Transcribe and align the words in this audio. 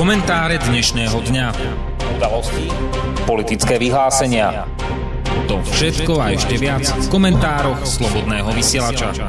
Komentáre 0.00 0.56
dnešného 0.56 1.12
dňa. 1.12 1.46
Udalosti, 2.16 2.72
politické 3.28 3.76
vyhlásenia. 3.76 4.64
To 5.44 5.60
všetko 5.60 6.16
a 6.16 6.32
ešte 6.32 6.56
viac 6.56 6.88
v 6.88 7.06
komentároch 7.12 7.84
Slobodného 7.84 8.48
vysielača. 8.48 9.28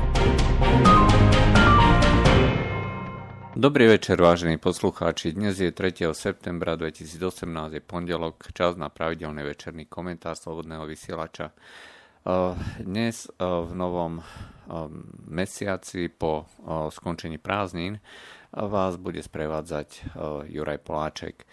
Dobrý 3.52 3.92
večer, 3.92 4.16
vážení 4.16 4.56
poslucháči. 4.64 5.36
Dnes 5.36 5.60
je 5.60 5.76
3. 5.76 6.08
septembra 6.16 6.80
2018, 6.80 7.20
je 7.76 7.84
pondelok, 7.84 8.56
čas 8.56 8.80
na 8.80 8.88
pravidelný 8.88 9.44
večerný 9.44 9.92
komentár 9.92 10.40
Slobodného 10.40 10.88
vysielača. 10.88 11.52
Dnes 12.80 13.28
v 13.44 13.72
novom 13.76 14.24
mesiaci 15.28 16.08
po 16.08 16.48
skončení 16.96 17.44
prázdnin 17.44 18.00
vás 18.52 19.00
bude 19.00 19.24
sprevádzať 19.24 20.12
Juraj 20.52 20.80
Poláček. 20.84 21.48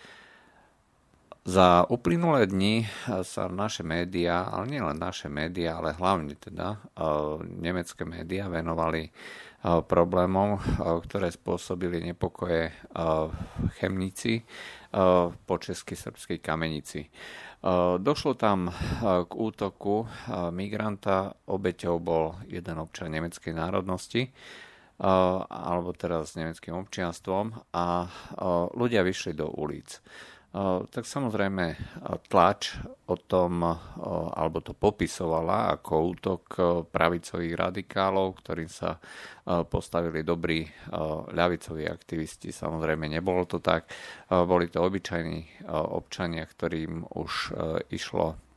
Za 1.48 1.88
uplynulé 1.88 2.44
dni 2.44 2.84
sa 3.24 3.48
naše 3.48 3.80
médiá, 3.80 4.52
ale 4.52 4.68
nielen 4.68 5.00
naše 5.00 5.32
médiá, 5.32 5.80
ale 5.80 5.96
hlavne 5.96 6.36
teda 6.36 6.76
nemecké 7.40 8.04
médiá 8.04 8.52
venovali 8.52 9.08
problémom, 9.64 10.60
ktoré 10.78 11.32
spôsobili 11.32 12.04
nepokoje 12.04 12.68
v 12.92 13.32
Chemnici 13.80 14.44
po 15.48 15.54
česky 15.56 15.96
srbskej 15.96 16.38
kamenici. 16.44 17.08
Došlo 17.96 18.36
tam 18.36 18.68
k 19.00 19.32
útoku 19.32 20.04
migranta, 20.52 21.32
obeťou 21.48 21.96
bol 21.96 22.36
jeden 22.44 22.76
občan 22.76 23.08
nemeckej 23.08 23.56
národnosti, 23.56 24.28
alebo 24.98 25.94
teraz 25.94 26.34
s 26.34 26.38
nemeckým 26.38 26.74
občianstvom 26.74 27.54
a 27.70 28.10
ľudia 28.74 29.06
vyšli 29.06 29.32
do 29.38 29.46
ulic. 29.54 30.02
Tak 30.88 31.04
samozrejme 31.04 31.76
tlač 32.32 32.72
o 33.04 33.20
tom, 33.20 33.60
alebo 34.32 34.64
to 34.64 34.72
popisovala 34.72 35.76
ako 35.76 35.92
útok 36.16 36.42
pravicových 36.88 37.54
radikálov, 37.54 38.40
ktorým 38.40 38.66
sa 38.66 38.96
postavili 39.68 40.24
dobrí 40.24 40.64
ľavicoví 41.36 41.84
aktivisti. 41.84 42.48
Samozrejme 42.48 43.12
nebolo 43.12 43.44
to 43.44 43.60
tak. 43.60 43.92
Boli 44.32 44.72
to 44.72 44.80
obyčajní 44.82 45.68
občania, 45.68 46.48
ktorým 46.48 47.04
už 47.12 47.52
išlo 47.92 48.47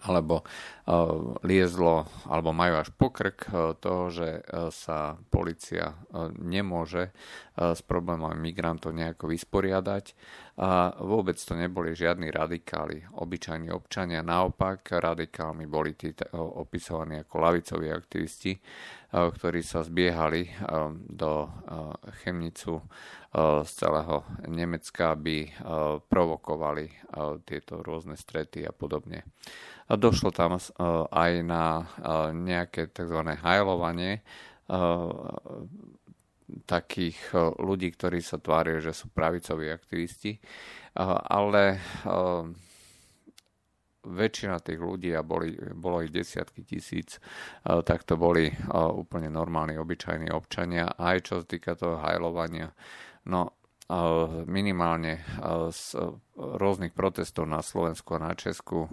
alebo 0.00 0.40
uh, 0.40 1.36
liezlo, 1.44 2.08
alebo 2.24 2.56
majú 2.56 2.80
až 2.80 2.88
pokrk 2.96 3.38
uh, 3.52 3.76
toho, 3.76 4.08
že 4.08 4.40
uh, 4.40 4.72
sa 4.72 5.20
policia 5.28 5.92
nemôže 6.40 7.12
s 7.52 7.84
problémom 7.84 8.32
migrantov 8.32 8.96
nejako 8.96 9.28
vysporiadať. 9.28 10.16
A 10.56 10.96
vôbec 11.04 11.36
to 11.36 11.52
neboli 11.52 11.92
žiadni 11.92 12.32
radikáli, 12.32 13.04
obyčajní 13.12 13.68
občania. 13.68 14.24
Naopak, 14.24 14.88
radikálmi 14.88 15.68
boli 15.68 15.92
tí 15.92 16.16
opisovaní 16.32 17.20
ako 17.20 17.34
lavicoví 17.36 17.92
aktivisti, 17.92 18.56
ktorí 19.12 19.60
sa 19.60 19.84
zbiehali 19.84 20.48
do 21.12 21.48
Chemnicu 22.24 22.80
z 23.32 23.70
celého 23.72 24.28
Nemecka, 24.44 25.16
aby 25.16 25.48
provokovali 26.04 26.84
tieto 27.48 27.80
rôzne 27.80 28.12
strety 28.12 28.68
a 28.68 28.76
podobne. 28.76 29.24
Došlo 29.96 30.32
tam 30.32 30.56
eh, 30.56 30.62
aj 31.10 31.32
na 31.44 31.64
eh, 31.82 31.84
nejaké 32.32 32.88
tzv. 32.88 33.20
hajlovanie 33.44 34.22
eh, 34.22 35.10
takých 36.68 37.32
ľudí, 37.56 37.96
ktorí 37.96 38.20
sa 38.20 38.36
tvária, 38.36 38.76
že 38.76 38.92
sú 38.92 39.08
pravicoví 39.08 39.72
aktivisti, 39.72 40.36
ale 41.32 41.80
väčšina 44.04 44.60
tých 44.60 44.76
ľudí, 44.76 45.16
a 45.16 45.24
boli, 45.24 45.56
bolo 45.72 46.04
ich 46.04 46.12
desiatky 46.12 46.60
tisíc, 46.68 47.16
tak 47.64 48.04
to 48.04 48.20
boli 48.20 48.52
úplne 48.68 49.32
normálni, 49.32 49.80
obyčajní 49.80 50.28
občania, 50.28 50.92
aj 50.92 51.16
čo 51.24 51.40
sa 51.40 51.44
týka 51.48 51.72
toho 51.72 51.96
hajlovania. 52.04 52.76
No, 53.22 53.54
minimálne 54.48 55.20
z 55.68 55.82
rôznych 56.32 56.96
protestov 56.96 57.44
na 57.44 57.60
Slovensku 57.60 58.16
a 58.16 58.24
na 58.24 58.32
Česku 58.32 58.88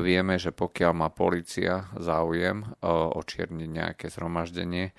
vieme, 0.00 0.40
že 0.40 0.56
pokiaľ 0.56 0.92
má 0.96 1.12
policia 1.12 1.92
záujem 2.00 2.64
očierniť 3.12 3.68
nejaké 3.68 4.06
zhromaždenie, 4.08 4.96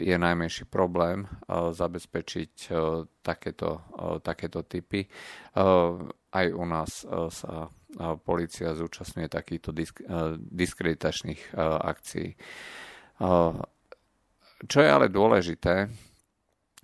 je 0.00 0.16
najmenší 0.16 0.64
problém 0.72 1.28
zabezpečiť 1.52 2.72
takéto, 3.20 3.84
takéto 4.24 4.64
typy. 4.64 5.04
Aj 6.32 6.46
u 6.48 6.64
nás 6.64 7.04
sa 7.28 7.68
policia 8.24 8.72
zúčastňuje 8.72 9.28
takýchto 9.28 9.70
disk, 9.76 10.00
diskreditačných 10.40 11.52
akcií. 11.60 12.28
Čo 14.64 14.78
je 14.80 14.88
ale 14.88 15.12
dôležité, 15.12 15.92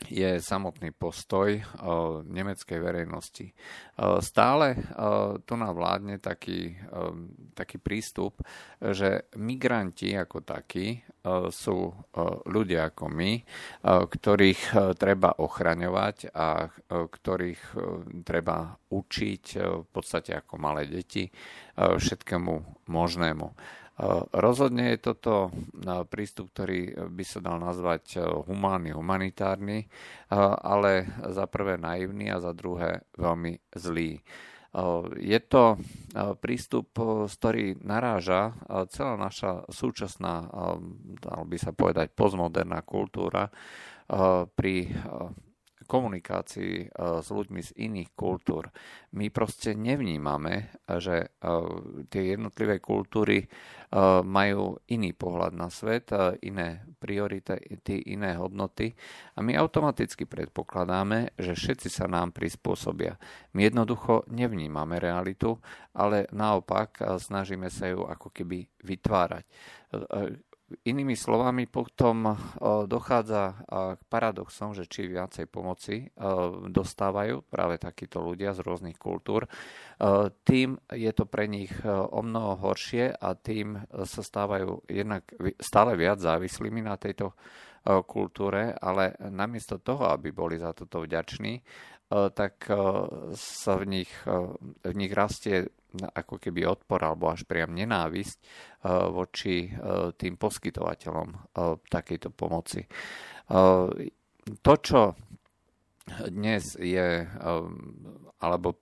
je 0.09 0.41
samotný 0.43 0.91
postoj 0.97 1.59
uh, 1.59 1.63
nemeckej 2.27 2.79
verejnosti. 2.81 3.53
Uh, 3.53 4.19
stále 4.19 4.75
uh, 4.75 5.39
tu 5.45 5.55
nám 5.55 5.77
vládne 5.77 6.19
taký, 6.19 6.75
taký 7.55 7.77
prístup, 7.79 8.41
že 8.81 9.31
migranti 9.37 10.15
ako 10.17 10.43
takí 10.43 11.01
sú 11.55 11.95
ľudia 12.51 12.91
ako 12.91 13.07
my, 13.09 13.33
ktorých 13.87 14.63
treba 14.99 15.39
ochraňovať 15.39 16.35
a 16.35 16.67
ktorých 16.91 17.63
treba 18.27 18.75
učiť 18.91 19.45
v 19.63 19.87
podstate 19.87 20.35
ako 20.35 20.55
malé 20.59 20.91
deti 20.91 21.31
všetkému 21.79 22.87
možnému. 22.91 23.47
Rozhodne 24.35 24.91
je 24.93 24.99
toto 24.99 25.55
prístup, 26.11 26.51
ktorý 26.51 27.07
by 27.07 27.23
sa 27.23 27.39
dal 27.39 27.63
nazvať 27.63 28.19
humánny, 28.51 28.91
humanitárny, 28.91 29.87
ale 30.59 31.07
za 31.31 31.47
prvé 31.47 31.79
naivný 31.79 32.27
a 32.35 32.43
za 32.43 32.51
druhé 32.51 33.07
veľmi 33.15 33.63
zlý. 33.79 34.19
Je 35.21 35.41
to 35.47 35.79
prístup, 36.43 36.97
z 37.29 37.35
ktorý 37.39 37.65
naráža 37.85 38.57
celá 38.91 39.15
naša 39.15 39.69
súčasná, 39.71 40.51
dal 41.23 41.47
by 41.47 41.57
sa 41.61 41.71
povedať, 41.71 42.11
postmoderná 42.11 42.83
kultúra 42.83 43.53
pri 44.57 44.91
komunikácii 45.85 46.91
s 46.97 47.29
ľuďmi 47.29 47.61
z 47.63 47.71
iných 47.77 48.11
kultúr. 48.17 48.71
My 49.13 49.29
proste 49.29 49.77
nevnímame, 49.77 50.73
že 51.01 51.37
tie 52.09 52.23
jednotlivé 52.35 52.81
kultúry 52.81 53.47
majú 54.25 54.81
iný 54.89 55.13
pohľad 55.13 55.53
na 55.53 55.69
svet, 55.69 56.09
iné 56.41 56.81
priority, 56.97 58.01
iné 58.09 58.41
hodnoty 58.41 58.97
a 59.37 59.45
my 59.45 59.53
automaticky 59.61 60.25
predpokladáme, 60.25 61.37
že 61.37 61.53
všetci 61.53 61.93
sa 61.93 62.09
nám 62.09 62.33
prispôsobia. 62.33 63.21
My 63.53 63.69
jednoducho 63.69 64.25
nevnímame 64.33 64.97
realitu, 64.97 65.61
ale 65.93 66.25
naopak 66.33 67.05
snažíme 67.21 67.69
sa 67.69 67.93
ju 67.93 68.09
ako 68.09 68.33
keby 68.33 68.65
vytvárať 68.81 69.45
Inými 70.83 71.13
slovami, 71.15 71.69
potom 71.69 72.33
dochádza 72.89 73.65
k 73.97 74.03
paradoxom, 74.09 74.73
že 74.73 74.89
či 74.89 75.07
viacej 75.07 75.47
pomoci 75.47 76.09
dostávajú 76.69 77.45
práve 77.47 77.77
takíto 77.77 78.25
ľudia 78.25 78.57
z 78.57 78.65
rôznych 78.65 78.97
kultúr, 78.97 79.45
tým 80.49 80.81
je 80.89 81.13
to 81.13 81.29
pre 81.29 81.47
nich 81.47 81.73
o 81.87 82.21
mnoho 82.25 82.59
horšie 82.59 83.13
a 83.13 83.29
tým 83.37 83.77
sa 84.09 84.23
stávajú 84.25 84.89
jednak 84.89 85.29
stále 85.61 85.95
viac 85.95 86.19
závislými 86.19 86.81
na 86.83 86.97
tejto 86.97 87.37
kultúre, 88.07 88.73
ale 88.79 89.19
namiesto 89.31 89.83
toho, 89.83 90.07
aby 90.15 90.31
boli 90.31 90.55
za 90.57 90.71
toto 90.71 91.03
vďační, 91.03 91.59
tak 92.13 92.69
sa 93.35 93.73
v 93.81 93.85
nich, 93.89 94.13
v 94.85 94.95
nich 94.95 95.13
rastie 95.17 95.67
ako 96.01 96.41
keby 96.41 96.65
odpor 96.65 97.01
alebo 97.05 97.29
až 97.29 97.45
priam 97.45 97.73
nenávisť 97.73 98.39
eh, 98.39 98.47
voči 99.11 99.69
eh, 99.69 100.13
tým 100.17 100.35
poskytovateľom 100.41 101.29
eh, 101.33 101.39
takejto 101.89 102.29
pomoci. 102.33 102.85
To, 104.63 104.75
čo 104.81 105.13
dnes 106.33 106.73
je 106.81 107.29
alebo 108.41 108.81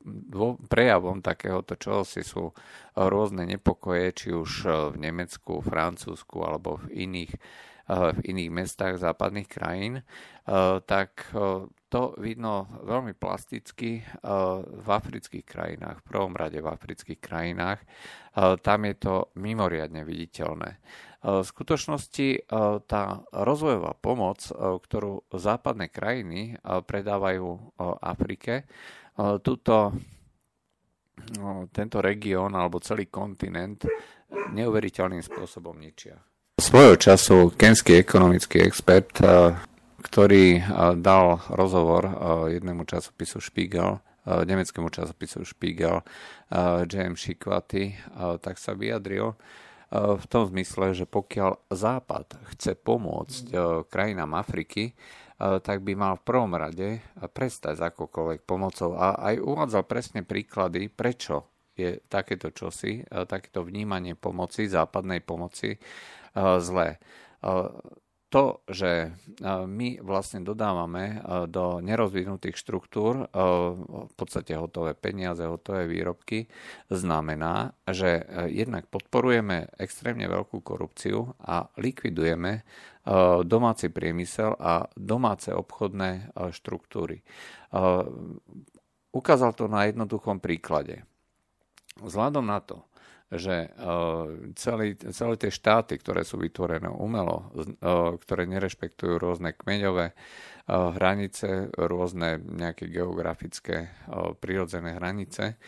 prejavom 0.71 1.19
takéhoto 1.19 1.75
si 2.07 2.23
sú 2.23 2.55
rôzne 2.95 3.51
nepokoje, 3.51 4.07
či 4.15 4.29
už 4.31 4.51
v 4.95 4.97
Nemecku, 4.97 5.59
Francúzsku 5.59 6.39
alebo 6.39 6.79
v 6.87 7.03
iných 7.11 7.33
v 7.91 8.19
iných 8.23 8.51
mestách 8.55 9.03
západných 9.03 9.51
krajín, 9.51 10.07
tak 10.87 11.27
to 11.91 12.15
vidno 12.23 12.71
veľmi 12.87 13.19
plasticky 13.19 13.99
v 14.63 14.87
afrických 14.87 15.43
krajinách, 15.43 15.99
v 15.99 16.07
prvom 16.07 16.39
rade 16.39 16.63
v 16.63 16.71
afrických 16.71 17.19
krajinách. 17.19 17.83
Tam 18.63 18.81
je 18.87 18.95
to 18.95 19.35
mimoriadne 19.35 20.07
viditeľné. 20.07 20.79
V 21.21 21.43
skutočnosti 21.43 22.47
tá 22.87 23.05
rozvojová 23.35 23.99
pomoc, 23.99 24.47
ktorú 24.55 25.27
západné 25.35 25.91
krajiny 25.91 26.63
predávajú 26.63 27.75
Afrike, 27.99 28.71
túto, 29.43 29.93
tento 31.75 31.99
región 31.99 32.55
alebo 32.55 32.79
celý 32.79 33.11
kontinent 33.11 33.83
neuveriteľným 34.31 35.27
spôsobom 35.27 35.75
ničia. 35.75 36.17
Svojho 36.61 37.01
času 37.01 37.57
kenský 37.57 38.05
ekonomický 38.05 38.61
expert, 38.61 39.17
ktorý 40.05 40.61
dal 41.01 41.41
rozhovor 41.49 42.05
jednému 42.53 42.85
časopisu 42.85 43.41
Spiegel, 43.41 43.97
nemeckému 44.29 44.93
časopisu 44.93 45.41
Spiegel, 45.49 46.05
James 46.85 47.17
Shikwaty, 47.17 47.97
tak 48.45 48.61
sa 48.61 48.77
vyjadril, 48.77 49.33
v 50.21 50.25
tom 50.29 50.53
zmysle, 50.53 50.93
že 50.93 51.09
pokiaľ 51.09 51.73
Západ 51.73 52.37
chce 52.53 52.77
pomôcť 52.77 53.45
krajinám 53.89 54.37
Afriky, 54.37 54.93
tak 55.41 55.81
by 55.81 55.97
mal 55.97 56.21
v 56.21 56.27
prvom 56.29 56.53
rade 56.53 57.01
prestať 57.33 57.81
s 57.81 57.83
akokoľvek 57.89 58.45
pomocou. 58.45 59.01
A 59.01 59.17
aj 59.33 59.41
uvádzal 59.41 59.89
presne 59.89 60.29
príklady, 60.29 60.93
prečo 60.93 61.49
je 61.73 62.05
takéto 62.05 62.53
čosi, 62.53 63.01
takéto 63.09 63.65
vnímanie 63.65 64.13
pomoci, 64.13 64.69
západnej 64.69 65.25
pomoci 65.25 65.73
zlé 66.37 67.01
to, 68.31 68.63
že 68.71 69.11
my 69.67 69.99
vlastne 70.07 70.47
dodávame 70.47 71.19
do 71.51 71.83
nerozvinutých 71.83 72.55
štruktúr 72.63 73.27
v 74.07 74.15
podstate 74.15 74.55
hotové 74.55 74.95
peniaze, 74.95 75.43
hotové 75.43 75.91
výrobky, 75.91 76.47
znamená, 76.87 77.75
že 77.91 78.23
jednak 78.47 78.87
podporujeme 78.87 79.75
extrémne 79.83 80.31
veľkú 80.31 80.63
korupciu 80.63 81.35
a 81.43 81.67
likvidujeme 81.75 82.63
domáci 83.43 83.91
priemysel 83.91 84.55
a 84.63 84.87
domáce 84.95 85.51
obchodné 85.51 86.31
štruktúry. 86.55 87.27
Ukázal 89.11 89.59
to 89.59 89.67
na 89.67 89.91
jednoduchom 89.91 90.39
príklade. 90.39 91.03
Vzhľadom 91.99 92.47
na 92.47 92.63
to, 92.63 92.87
že 93.31 93.71
uh, 93.79 94.27
celý, 94.59 94.99
celé 94.99 95.35
tie 95.39 95.55
štáty, 95.55 95.95
ktoré 96.03 96.27
sú 96.27 96.43
vytvorené 96.43 96.91
umelo, 96.91 97.47
uh, 97.55 98.19
ktoré 98.19 98.51
nerešpektujú 98.51 99.23
rôzne 99.23 99.55
kmeňové 99.55 100.11
uh, 100.11 100.91
hranice, 100.99 101.71
rôzne 101.79 102.43
nejaké 102.43 102.91
geografické 102.91 103.95
prirodzené 104.43 104.99
hranice, 104.99 105.63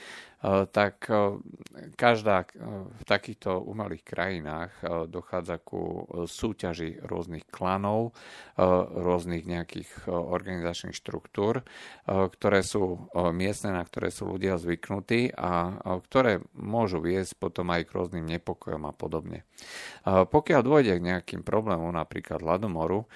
tak 0.73 1.07
eh, 1.07 1.39
každá 1.95 2.43
eh, 2.43 2.51
v 2.91 3.03
takýchto 3.07 3.63
umelých 3.63 4.03
krajinách 4.03 4.73
dochádza 5.07 5.63
ku 5.63 6.05
súťaži 6.27 6.99
rôznych 7.07 7.47
klanov, 7.49 8.15
rôznych 8.93 9.47
nejakých 9.47 10.09
organizačných 10.09 10.97
štruktúr, 10.97 11.63
ktoré 12.07 12.61
sú 12.65 13.09
miestne, 13.33 13.75
na 13.77 13.83
ktoré 13.85 14.11
sú 14.11 14.35
ľudia 14.37 14.59
zvyknutí 14.59 15.33
a 15.35 15.77
ktoré 16.03 16.43
môžu 16.57 17.01
viesť 17.01 17.39
potom 17.39 17.71
aj 17.73 17.89
k 17.89 17.95
rôznym 17.95 18.27
nepokojom 18.27 18.85
a 18.89 18.93
podobne. 18.93 19.47
Pokiaľ 20.07 20.61
dôjde 20.63 20.99
k 20.99 21.07
nejakým 21.15 21.43
problémom, 21.47 21.95
napríklad 21.95 22.43
hladomoru, 22.43 23.07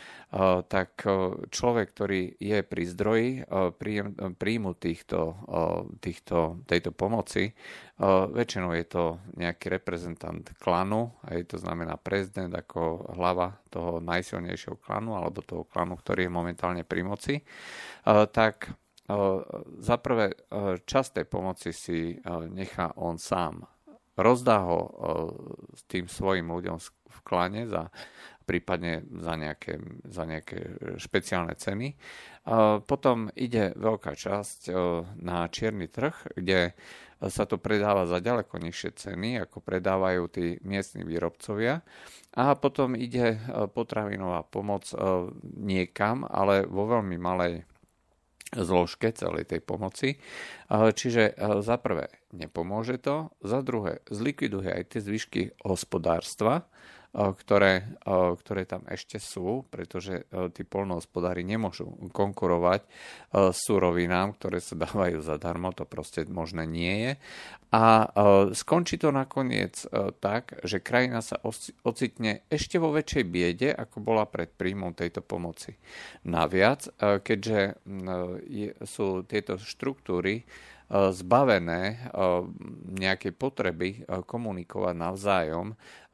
tak 0.67 1.07
človek, 1.55 1.87
ktorý 1.95 2.35
je 2.43 2.59
pri 2.67 2.83
zdroji 2.91 3.29
príjmu 4.37 4.75
týchto, 4.75 5.39
týchto, 6.03 6.67
tejto 6.67 6.91
pomoci, 6.91 7.55
väčšinou 8.35 8.75
je 8.75 8.87
to 8.91 9.05
nejaký 9.39 9.71
reprezentant 9.71 10.43
klanu, 10.59 11.15
aj 11.31 11.55
to 11.55 11.57
znamená 11.63 11.95
prezident 11.97 12.51
ako 12.53 13.15
hlava 13.15 13.55
toho 13.71 14.03
najsilnejšieho 14.03 14.83
klanu 14.83 15.15
alebo 15.15 15.47
toho 15.47 15.63
klanu, 15.63 15.95
ktorý 15.95 16.27
je 16.27 16.37
momentálne 16.37 16.83
pri 16.83 17.07
moci, 17.07 17.35
tak 18.07 18.75
za 19.79 19.97
prvé 20.03 20.35
časť 20.83 21.23
tej 21.23 21.27
pomoci 21.31 21.71
si 21.71 22.19
nechá 22.51 22.91
on 22.99 23.17
sám. 23.17 23.63
Rozdá 24.19 24.65
ho 24.65 24.81
tým 25.87 26.11
svojim 26.11 26.51
ľuďom 26.51 26.81
v 26.83 27.19
klane 27.23 27.71
za 27.71 27.93
prípadne 28.47 29.03
za 29.11 29.35
nejaké, 29.35 29.83
za 30.07 30.23
nejaké 30.23 30.79
špeciálne 31.03 31.59
ceny. 31.59 31.99
Potom 32.87 33.27
ide 33.35 33.75
veľká 33.75 34.15
časť 34.15 34.71
na 35.19 35.51
čierny 35.51 35.91
trh, 35.91 36.15
kde 36.39 36.79
sa 37.17 37.49
to 37.49 37.59
predáva 37.59 38.07
za 38.07 38.23
ďaleko 38.23 38.61
nižšie 38.63 38.91
ceny, 38.95 39.43
ako 39.43 39.59
predávajú 39.65 40.23
tí 40.31 40.47
miestni 40.63 41.03
výrobcovia. 41.03 41.83
A 42.39 42.55
potom 42.55 42.95
ide 42.95 43.41
potravinová 43.75 44.47
pomoc 44.47 44.87
niekam, 45.43 46.23
ale 46.29 46.69
vo 46.69 46.87
veľmi 46.87 47.19
malej 47.19 47.67
zložke 48.55 49.11
celej 49.11 49.51
tej 49.51 49.65
pomoci. 49.65 50.23
Čiže 50.71 51.35
za 51.67 51.77
prvé 51.83 52.15
nepomôže 52.31 53.03
to, 53.03 53.35
za 53.43 53.59
druhé 53.65 54.07
zlikviduje 54.07 54.71
aj 54.71 54.85
tie 54.95 55.01
zvyšky 55.03 55.43
hospodárstva, 55.67 56.69
ktoré, 57.17 57.97
ktoré 58.45 58.69
tam 58.69 58.85
ešte 58.93 59.17
sú, 59.17 59.65
pretože 59.73 60.29
tí 60.53 60.69
polnohospodári 60.69 61.41
nemôžu 61.49 61.89
konkurovať 62.13 62.85
surovinám, 63.57 64.37
ktoré 64.37 64.61
sa 64.61 64.77
dávajú 64.85 65.25
zadarmo, 65.25 65.73
to 65.73 65.89
proste 65.89 66.29
možné 66.29 66.69
nie 66.69 66.95
je. 67.01 67.13
A 67.73 68.09
skončí 68.53 69.01
to 69.01 69.11
nakoniec 69.11 69.89
tak, 70.21 70.61
že 70.63 70.85
krajina 70.85 71.25
sa 71.25 71.41
ocitne 71.83 72.45
ešte 72.53 72.77
vo 72.77 72.93
väčšej 72.93 73.25
biede, 73.25 73.69
ako 73.73 74.05
bola 74.05 74.29
pred 74.29 74.53
príjmom 74.53 74.93
tejto 74.93 75.25
pomoci. 75.25 75.73
Naviac, 76.29 76.89
keďže 77.01 77.81
sú 78.85 79.25
tieto 79.25 79.57
štruktúry 79.57 80.45
zbavené 80.91 81.83
e, 81.91 81.97
nejakej 82.95 83.33
potreby 83.35 83.89
e, 83.91 83.99
komunikovať 84.23 84.95
navzájom, 84.95 85.67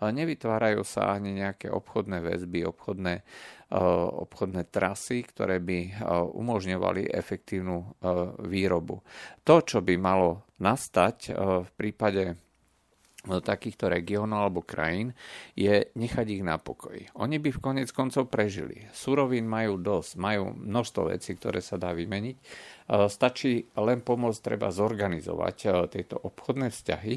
nevytvárajú 0.03 0.83
sa 0.83 1.15
ani 1.15 1.39
nejaké 1.39 1.71
obchodné 1.71 2.19
väzby, 2.27 2.67
obchodné, 2.67 3.23
obchodné 4.19 4.67
trasy, 4.67 5.23
ktoré 5.23 5.63
by 5.63 6.03
umožňovali 6.35 7.07
efektívnu 7.07 8.03
výrobu. 8.43 8.99
To, 9.47 9.63
čo 9.63 9.79
by 9.79 9.95
malo 10.03 10.51
nastať 10.59 11.31
v 11.39 11.71
prípade 11.79 12.35
takýchto 13.23 13.87
regiónov 13.87 14.51
alebo 14.51 14.61
krajín 14.67 15.15
je 15.55 15.87
nechať 15.95 16.27
ich 16.27 16.43
na 16.43 16.59
pokoji. 16.59 17.15
Oni 17.15 17.39
by 17.39 17.55
v 17.55 17.63
konec 17.63 17.89
koncov 17.95 18.27
prežili. 18.27 18.91
Surovín 18.91 19.47
majú 19.47 19.79
dosť, 19.79 20.19
majú 20.19 20.51
množstvo 20.59 21.15
vecí, 21.15 21.39
ktoré 21.39 21.63
sa 21.63 21.79
dá 21.79 21.95
vymeniť 21.95 22.37
Stačí 22.91 23.73
len 23.79 24.05
pomôcť, 24.05 24.41
treba 24.43 24.69
zorganizovať 24.69 25.57
e, 25.65 25.69
tieto 25.89 26.19
obchodné 26.19 26.69
vzťahy 26.69 27.15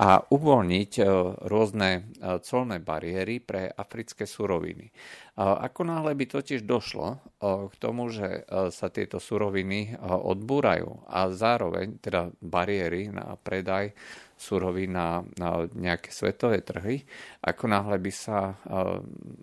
a 0.00 0.24
uvoľniť 0.24 0.92
e, 0.96 1.02
rôzne 1.50 1.90
e, 1.92 2.00
colné 2.40 2.80
bariéry 2.80 3.42
pre 3.42 3.68
africké 3.68 4.24
suroviny. 4.24 4.90
Ako 5.38 5.86
náhle 5.86 6.18
by 6.18 6.26
totiž 6.26 6.66
došlo 6.66 7.22
k 7.70 7.74
tomu, 7.78 8.10
že 8.10 8.42
sa 8.74 8.90
tieto 8.90 9.22
suroviny 9.22 9.94
odbúrajú 10.02 11.06
a 11.06 11.30
zároveň 11.30 12.02
teda 12.02 12.34
bariéry 12.42 13.06
na 13.14 13.38
predaj 13.38 13.94
surovín 14.38 14.94
na, 14.94 15.26
na 15.36 15.66
nejaké 15.74 16.14
svetové 16.14 16.62
trhy, 16.62 17.02
ako 17.42 17.64
náhle 17.68 17.98
by 17.98 18.12
sa, 18.14 18.54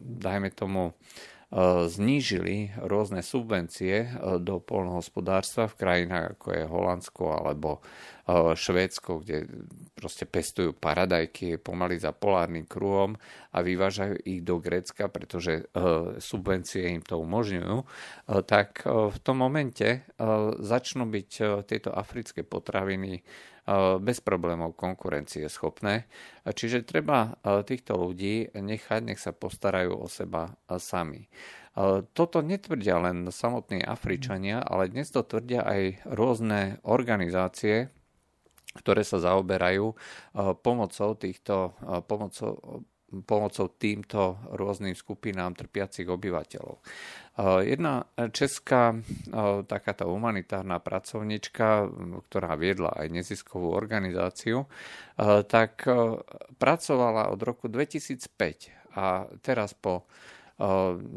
dajme 0.02 0.50
tomu, 0.56 0.96
E, 1.56 1.88
znížili 1.88 2.74
rôzne 2.84 3.24
subvencie 3.24 3.96
e, 4.04 4.08
do 4.44 4.58
polnohospodárstva 4.58 5.70
v 5.70 5.78
krajinách 5.78 6.26
ako 6.36 6.48
je 6.52 6.64
Holandsko 6.66 7.24
alebo 7.38 7.70
e, 7.78 7.80
Švédsko, 8.58 9.22
kde 9.24 9.48
proste 9.94 10.28
pestujú 10.28 10.74
paradajky 10.74 11.62
pomaly 11.62 12.02
za 12.02 12.18
polárnym 12.18 12.68
kruhom 12.68 13.16
a 13.56 13.62
vyvážajú 13.64 14.26
ich 14.28 14.44
do 14.44 14.60
Grécka, 14.60 15.08
pretože 15.08 15.72
subvencie 16.20 16.92
im 16.92 17.00
to 17.00 17.16
umožňujú, 17.16 17.88
tak 18.44 18.84
v 18.84 19.18
tom 19.24 19.40
momente 19.40 20.04
začnú 20.60 21.08
byť 21.08 21.30
tieto 21.64 21.96
africké 21.96 22.44
potraviny 22.44 23.24
bez 24.00 24.22
problémov 24.22 24.78
konkurencie 24.78 25.50
schopné. 25.50 26.06
Čiže 26.46 26.86
treba 26.86 27.34
týchto 27.66 27.98
ľudí 27.98 28.54
nechať, 28.54 29.02
nech 29.02 29.18
sa 29.18 29.34
postarajú 29.34 29.98
o 29.98 30.06
seba 30.06 30.54
sami. 30.78 31.26
Toto 32.14 32.40
netvrdia 32.46 33.02
len 33.02 33.28
samotní 33.28 33.84
Afričania, 33.84 34.62
ale 34.62 34.94
dnes 34.94 35.10
to 35.10 35.26
tvrdia 35.26 35.66
aj 35.66 36.08
rôzne 36.08 36.80
organizácie, 36.86 37.90
ktoré 38.80 39.04
sa 39.04 39.20
zaoberajú 39.20 39.92
pomocou 40.64 41.10
týchto, 41.20 41.74
pomocou 42.08 42.86
pomocou 43.24 43.72
týmto 43.72 44.36
rôznym 44.52 44.92
skupinám 44.92 45.56
trpiacich 45.56 46.10
obyvateľov. 46.10 46.84
Jedna 47.64 48.08
česká 48.32 48.96
takáto 49.68 50.08
humanitárna 50.08 50.80
pracovnička, 50.80 51.88
ktorá 52.32 52.56
viedla 52.56 52.96
aj 52.96 53.08
neziskovú 53.12 53.76
organizáciu, 53.76 54.68
tak 55.48 55.84
pracovala 56.60 57.32
od 57.32 57.40
roku 57.44 57.68
2005 57.68 58.96
a 58.96 59.28
teraz 59.44 59.76
po 59.76 60.08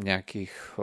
nejakých 0.02 0.74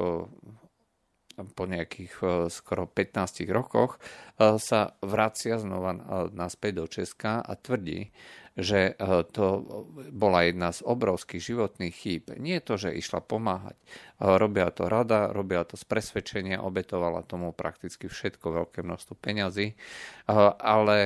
po 1.35 1.63
nejakých 1.67 2.13
skoro 2.47 2.87
15 2.87 3.43
rokoch 3.51 3.99
sa 4.39 4.95
vracia 5.03 5.59
znova 5.59 5.95
naspäť 6.31 6.71
do 6.75 6.85
Česka 6.87 7.43
a 7.43 7.53
tvrdí, 7.59 8.15
že 8.55 8.95
to 9.35 9.45
bola 10.15 10.47
jedna 10.47 10.71
z 10.71 10.79
obrovských 10.87 11.43
životných 11.43 11.91
chýb. 11.91 12.31
Nie 12.39 12.63
je 12.63 12.67
to, 12.71 12.75
že 12.87 12.95
išla 12.95 13.19
pomáhať. 13.19 13.75
Robia 14.15 14.71
to 14.71 14.87
rada, 14.87 15.35
robia 15.35 15.67
to 15.67 15.75
z 15.75 15.83
presvedčenia, 15.83 16.63
obetovala 16.63 17.27
tomu 17.27 17.51
prakticky 17.51 18.07
všetko, 18.07 18.63
veľké 18.63 18.79
množstvo 18.87 19.19
peňazí, 19.19 19.75
ale 20.63 20.97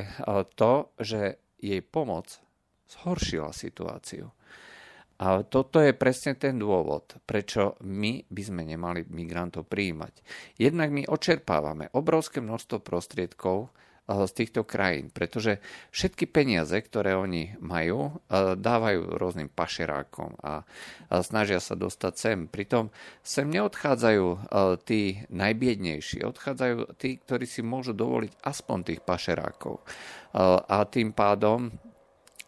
to, 0.54 0.94
že 1.02 1.42
jej 1.58 1.82
pomoc 1.82 2.38
zhoršila 2.86 3.50
situáciu. 3.50 4.30
A 5.20 5.44
toto 5.44 5.84
je 5.84 5.92
presne 5.92 6.40
ten 6.40 6.56
dôvod, 6.56 7.20
prečo 7.28 7.76
my 7.84 8.24
by 8.32 8.42
sme 8.42 8.64
nemali 8.64 9.04
migrantov 9.12 9.68
prijímať. 9.68 10.24
Jednak 10.56 10.96
my 10.96 11.12
očerpávame 11.12 11.92
obrovské 11.92 12.40
množstvo 12.40 12.80
prostriedkov 12.80 13.68
eh, 13.68 14.16
z 14.16 14.32
týchto 14.32 14.64
krajín, 14.64 15.12
pretože 15.12 15.60
všetky 15.92 16.24
peniaze, 16.32 16.72
ktoré 16.72 17.20
oni 17.20 17.60
majú, 17.60 18.16
eh, 18.32 18.56
dávajú 18.56 19.20
rôznym 19.20 19.52
pašerákom 19.52 20.40
a 20.40 20.64
snažia 21.20 21.60
sa 21.60 21.76
dostať 21.76 22.14
sem. 22.16 22.40
Pritom 22.48 22.88
sem 23.20 23.52
neodchádzajú 23.52 24.24
eh, 24.24 24.40
tí 24.88 25.20
najbiednejší, 25.36 26.24
odchádzajú 26.24 26.96
tí, 26.96 27.20
ktorí 27.20 27.44
si 27.44 27.60
môžu 27.60 27.92
dovoliť 27.92 28.40
aspoň 28.40 28.78
tých 28.88 29.02
pašerákov. 29.04 29.84
A 30.70 30.86
tým 30.86 31.10
pádom 31.10 31.74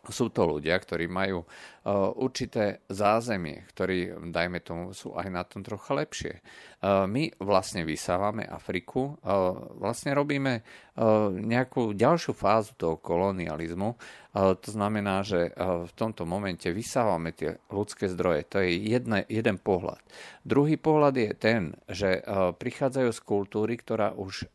sú 0.10 0.34
to 0.34 0.50
ľudia, 0.50 0.74
ktorí 0.82 1.06
majú 1.06 1.46
určité 2.14 2.86
zázemie, 2.94 3.66
ktorí, 3.74 4.30
dajme 4.30 4.62
tomu, 4.62 4.94
sú 4.94 5.18
aj 5.18 5.28
na 5.34 5.42
tom 5.42 5.66
trocha 5.66 5.98
lepšie. 5.98 6.46
My 6.86 7.34
vlastne 7.42 7.82
vysávame 7.86 8.46
Afriku, 8.46 9.18
vlastne 9.82 10.14
robíme 10.14 10.62
nejakú 11.42 11.98
ďalšiu 11.98 12.38
fázu 12.38 12.78
toho 12.78 13.02
kolonializmu. 13.02 13.98
To 14.38 14.70
znamená, 14.70 15.26
že 15.26 15.52
v 15.58 15.92
tomto 15.98 16.30
momente 16.30 16.70
vysávame 16.70 17.34
tie 17.34 17.58
ľudské 17.74 18.06
zdroje. 18.06 18.46
To 18.54 18.62
je 18.62 18.78
jedne, 18.78 19.26
jeden 19.26 19.58
pohľad. 19.58 20.00
Druhý 20.46 20.78
pohľad 20.78 21.18
je 21.18 21.32
ten, 21.34 21.62
že 21.90 22.22
prichádzajú 22.62 23.10
z 23.10 23.22
kultúry, 23.26 23.74
ktorá 23.82 24.14
už 24.14 24.46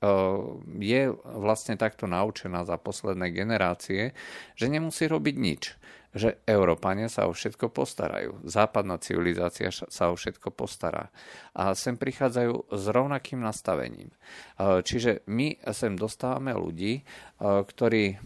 je 0.79 1.03
vlastne 1.27 1.75
takto 1.75 2.07
naučená 2.07 2.63
za 2.63 2.79
posledné 2.79 3.35
generácie, 3.35 4.15
že 4.55 4.67
nemusí 4.71 5.11
robiť 5.11 5.35
nič 5.35 5.63
že 6.17 6.41
Európania 6.49 7.13
sa 7.13 7.29
o 7.29 7.37
všetko 7.37 7.69
postarajú. 7.69 8.41
Západná 8.49 8.97
civilizácia 8.97 9.69
sa 9.69 10.09
o 10.09 10.17
všetko 10.17 10.49
postará. 10.49 11.13
A 11.53 11.77
sem 11.77 12.01
prichádzajú 12.01 12.73
s 12.73 12.85
rovnakým 12.89 13.45
nastavením. 13.45 14.09
Čiže 14.57 15.29
my 15.29 15.61
sem 15.77 15.93
dostávame 15.93 16.57
ľudí, 16.57 17.05
ktorí, 17.45 18.17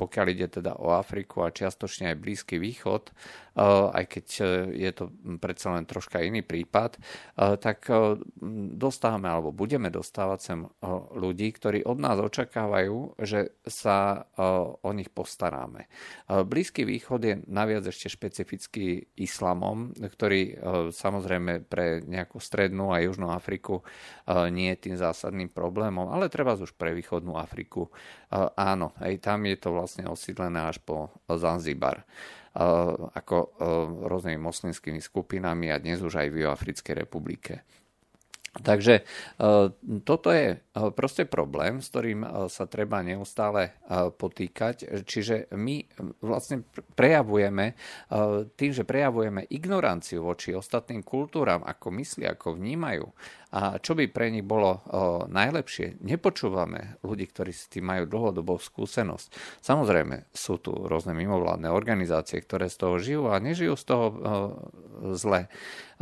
pokiaľ 0.00 0.26
ide 0.32 0.48
teda 0.48 0.80
o 0.80 0.96
Afriku 0.96 1.44
a 1.44 1.52
čiastočne 1.52 2.16
aj 2.16 2.20
Blízky 2.24 2.56
východ, 2.56 3.12
aj 3.94 4.04
keď 4.10 4.26
e, 4.42 4.44
je 4.82 4.90
to 4.90 5.14
predsa 5.38 5.78
len 5.78 5.86
troška 5.86 6.18
iný 6.26 6.42
prípad, 6.42 6.98
tak 7.38 7.86
dostávame 8.74 9.30
alebo 9.30 9.54
budeme 9.54 9.94
dostávať 9.94 10.38
sem 10.42 10.60
ľudí, 11.14 11.54
ktorí 11.54 11.86
od 11.86 11.98
nás 12.02 12.18
očakávajú, 12.18 13.14
že 13.22 13.54
sa 13.62 14.26
o 14.82 14.90
nich 14.90 15.06
postaráme. 15.14 15.86
Blízky 16.26 16.82
východ 16.94 17.20
je 17.26 17.34
naviac 17.50 17.82
ešte 17.90 18.06
špecifický 18.06 19.10
islamom, 19.18 19.90
ktorý 19.90 20.54
samozrejme 20.94 21.66
pre 21.66 22.06
nejakú 22.06 22.38
strednú 22.38 22.94
a 22.94 23.02
južnú 23.02 23.34
Afriku 23.34 23.82
nie 24.54 24.70
je 24.72 24.78
tým 24.86 24.94
zásadným 24.94 25.50
problémom, 25.50 26.06
ale 26.14 26.30
treba 26.30 26.54
už 26.54 26.78
pre 26.78 26.94
východnú 26.94 27.34
Afriku 27.34 27.90
áno, 28.54 28.94
aj 29.02 29.18
tam 29.18 29.42
je 29.50 29.56
to 29.58 29.74
vlastne 29.74 30.06
osídlené 30.06 30.62
až 30.62 30.78
po 30.78 31.10
Zanzibar 31.26 32.06
ako 33.18 33.58
rôznymi 34.06 34.38
moslimskými 34.38 35.02
skupinami 35.02 35.74
a 35.74 35.82
dnes 35.82 35.98
už 35.98 36.22
aj 36.22 36.28
v 36.30 36.46
Africkej 36.46 36.94
republike. 37.02 37.66
Takže 38.54 39.02
toto 40.06 40.30
je 40.30 40.62
proste 40.94 41.26
problém, 41.26 41.82
s 41.82 41.90
ktorým 41.90 42.46
sa 42.46 42.70
treba 42.70 43.02
neustále 43.02 43.74
potýkať. 44.14 45.02
Čiže 45.02 45.50
my 45.58 45.82
vlastne 46.22 46.62
prejavujeme, 46.94 47.74
tým, 48.54 48.70
že 48.70 48.86
prejavujeme 48.86 49.50
ignoranciu 49.50 50.22
voči 50.22 50.54
ostatným 50.54 51.02
kultúram, 51.02 51.66
ako 51.66 51.98
myslia, 51.98 52.38
ako 52.38 52.54
vnímajú, 52.54 53.10
a 53.54 53.78
čo 53.78 53.94
by 53.94 54.10
pre 54.10 54.34
nich 54.34 54.42
bolo 54.42 54.82
o, 54.82 55.30
najlepšie? 55.30 56.02
Nepočúvame 56.02 56.98
ľudí, 57.06 57.30
ktorí 57.30 57.54
s 57.54 57.70
tým 57.70 57.86
majú 57.86 58.10
dlhodobú 58.10 58.58
skúsenosť. 58.58 59.30
Samozrejme, 59.62 60.26
sú 60.34 60.58
tu 60.58 60.74
rôzne 60.74 61.14
mimovládne 61.14 61.70
organizácie, 61.70 62.42
ktoré 62.42 62.66
z 62.66 62.76
toho 62.82 62.98
žijú 62.98 63.22
a 63.30 63.38
nežijú 63.38 63.78
z 63.78 63.84
toho 63.86 64.06
o, 64.10 64.14
zle. 65.14 65.46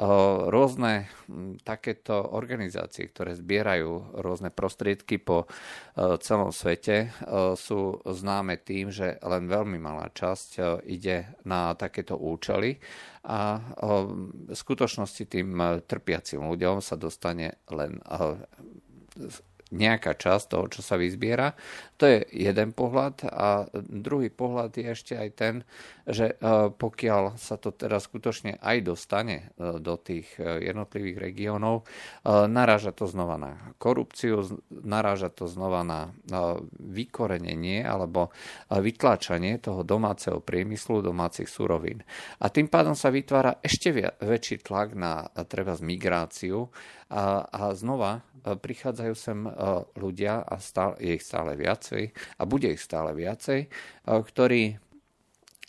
O, 0.01 0.49
rôzne 0.49 1.13
m, 1.29 1.61
takéto 1.61 2.25
organizácie, 2.33 3.13
ktoré 3.13 3.37
zbierajú 3.37 4.17
rôzne 4.25 4.49
prostriedky 4.49 5.21
po 5.21 5.45
o, 5.45 6.17
celom 6.25 6.57
svete, 6.57 7.13
o, 7.29 7.53
sú 7.53 8.01
známe 8.09 8.65
tým, 8.65 8.89
že 8.89 9.21
len 9.21 9.45
veľmi 9.45 9.77
malá 9.77 10.09
časť 10.09 10.49
o, 10.57 10.81
ide 10.89 11.37
na 11.45 11.77
takéto 11.77 12.17
účely 12.17 12.81
a 13.23 13.63
v 13.87 14.51
skutočnosti 14.51 15.31
tým 15.31 15.55
e, 15.55 15.79
trpiacim 15.87 16.43
ľuďom 16.43 16.83
sa 16.83 16.99
dostane 16.99 17.42
len 17.71 18.01
nejaká 19.73 20.15
časť 20.15 20.45
toho, 20.53 20.69
čo 20.69 20.85
sa 20.85 21.01
vyzbiera. 21.01 21.57
To 21.97 22.05
je 22.05 22.27
jeden 22.35 22.77
pohľad 22.77 23.25
a 23.25 23.67
druhý 23.73 24.29
pohľad 24.29 24.77
je 24.77 24.87
ešte 24.93 25.15
aj 25.17 25.31
ten, 25.33 25.55
že 26.05 26.35
e, 26.35 26.69
pokiaľ 26.75 27.39
sa 27.39 27.57
to 27.57 27.71
teraz 27.71 28.11
skutočne 28.11 28.59
aj 28.59 28.77
dostane 28.83 29.55
e, 29.55 29.79
do 29.79 29.95
tých 29.97 30.29
e, 30.37 30.67
jednotlivých 30.67 31.19
regiónov, 31.23 31.87
naráža 32.27 32.93
to 32.93 33.09
znova 33.09 33.39
na 33.39 33.53
korupciu, 33.79 34.45
naráža 34.71 35.31
to 35.33 35.47
znova 35.49 35.87
na 35.87 36.11
vykorenenie 36.79 37.83
alebo 37.83 38.35
vytláčanie 38.69 39.59
toho 39.63 39.87
domáceho 39.87 40.43
priemyslu, 40.43 41.01
domácich 41.01 41.49
surovín. 41.49 42.05
A 42.43 42.51
tým 42.51 42.67
pádom 42.67 42.93
sa 42.99 43.09
vytvára 43.15 43.63
ešte 43.63 43.95
väčší 44.21 44.63
tlak 44.63 44.95
na 44.99 45.31
treba 45.47 45.79
migráciu 45.79 46.69
a, 47.09 47.47
a 47.47 47.63
znova 47.79 48.23
prichádzajú 48.43 49.15
sem 49.15 49.39
ľudia 49.95 50.43
a 50.43 50.59
stále, 50.59 50.99
je 50.99 51.13
ich 51.15 51.25
stále 51.25 51.55
viacej 51.55 52.11
a 52.39 52.43
bude 52.43 52.69
ich 52.73 52.83
stále 52.83 53.15
viacej, 53.15 53.71
ktorí 54.07 54.83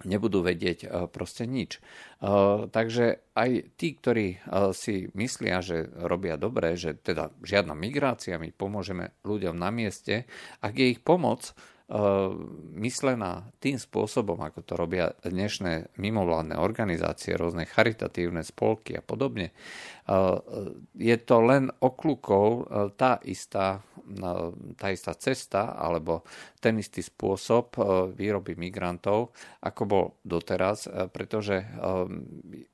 nebudú 0.06 0.44
vedieť 0.44 0.80
e, 0.84 0.88
proste 1.08 1.48
nič. 1.48 1.78
E, 1.78 1.82
takže 2.70 3.24
aj 3.38 3.50
tí, 3.80 3.96
ktorí 3.96 4.28
e, 4.36 4.38
si 4.76 5.10
myslia, 5.16 5.64
že 5.64 5.88
robia 5.96 6.36
dobre, 6.36 6.76
že 6.76 6.98
teda 6.98 7.32
žiadna 7.42 7.78
migrácia, 7.78 8.42
my 8.42 8.52
pomôžeme 8.52 9.16
ľuďom 9.24 9.56
na 9.56 9.72
mieste, 9.72 10.28
ak 10.60 10.74
je 10.76 10.98
ich 10.98 11.02
pomoc 11.02 11.56
myslená 12.80 13.52
tým 13.60 13.76
spôsobom, 13.76 14.40
ako 14.40 14.60
to 14.64 14.74
robia 14.80 15.12
dnešné 15.20 16.00
mimovládne 16.00 16.56
organizácie, 16.56 17.36
rôzne 17.36 17.68
charitatívne 17.68 18.40
spolky 18.42 18.96
a 18.96 19.04
podobne, 19.04 19.52
je 20.96 21.18
to 21.22 21.38
len 21.44 21.68
okľukov 21.84 22.72
tá 22.96 23.20
istá 23.28 23.84
tá 24.76 24.92
istá 24.92 25.16
cesta 25.16 25.80
alebo 25.80 26.28
ten 26.64 26.80
istý 26.80 27.04
spôsob 27.04 27.76
e, 27.76 27.80
výroby 28.16 28.56
migrantov, 28.56 29.36
ako 29.60 29.82
bol 29.84 30.06
doteraz, 30.24 30.88
e, 30.88 31.12
pretože 31.12 31.60
e, 31.60 31.66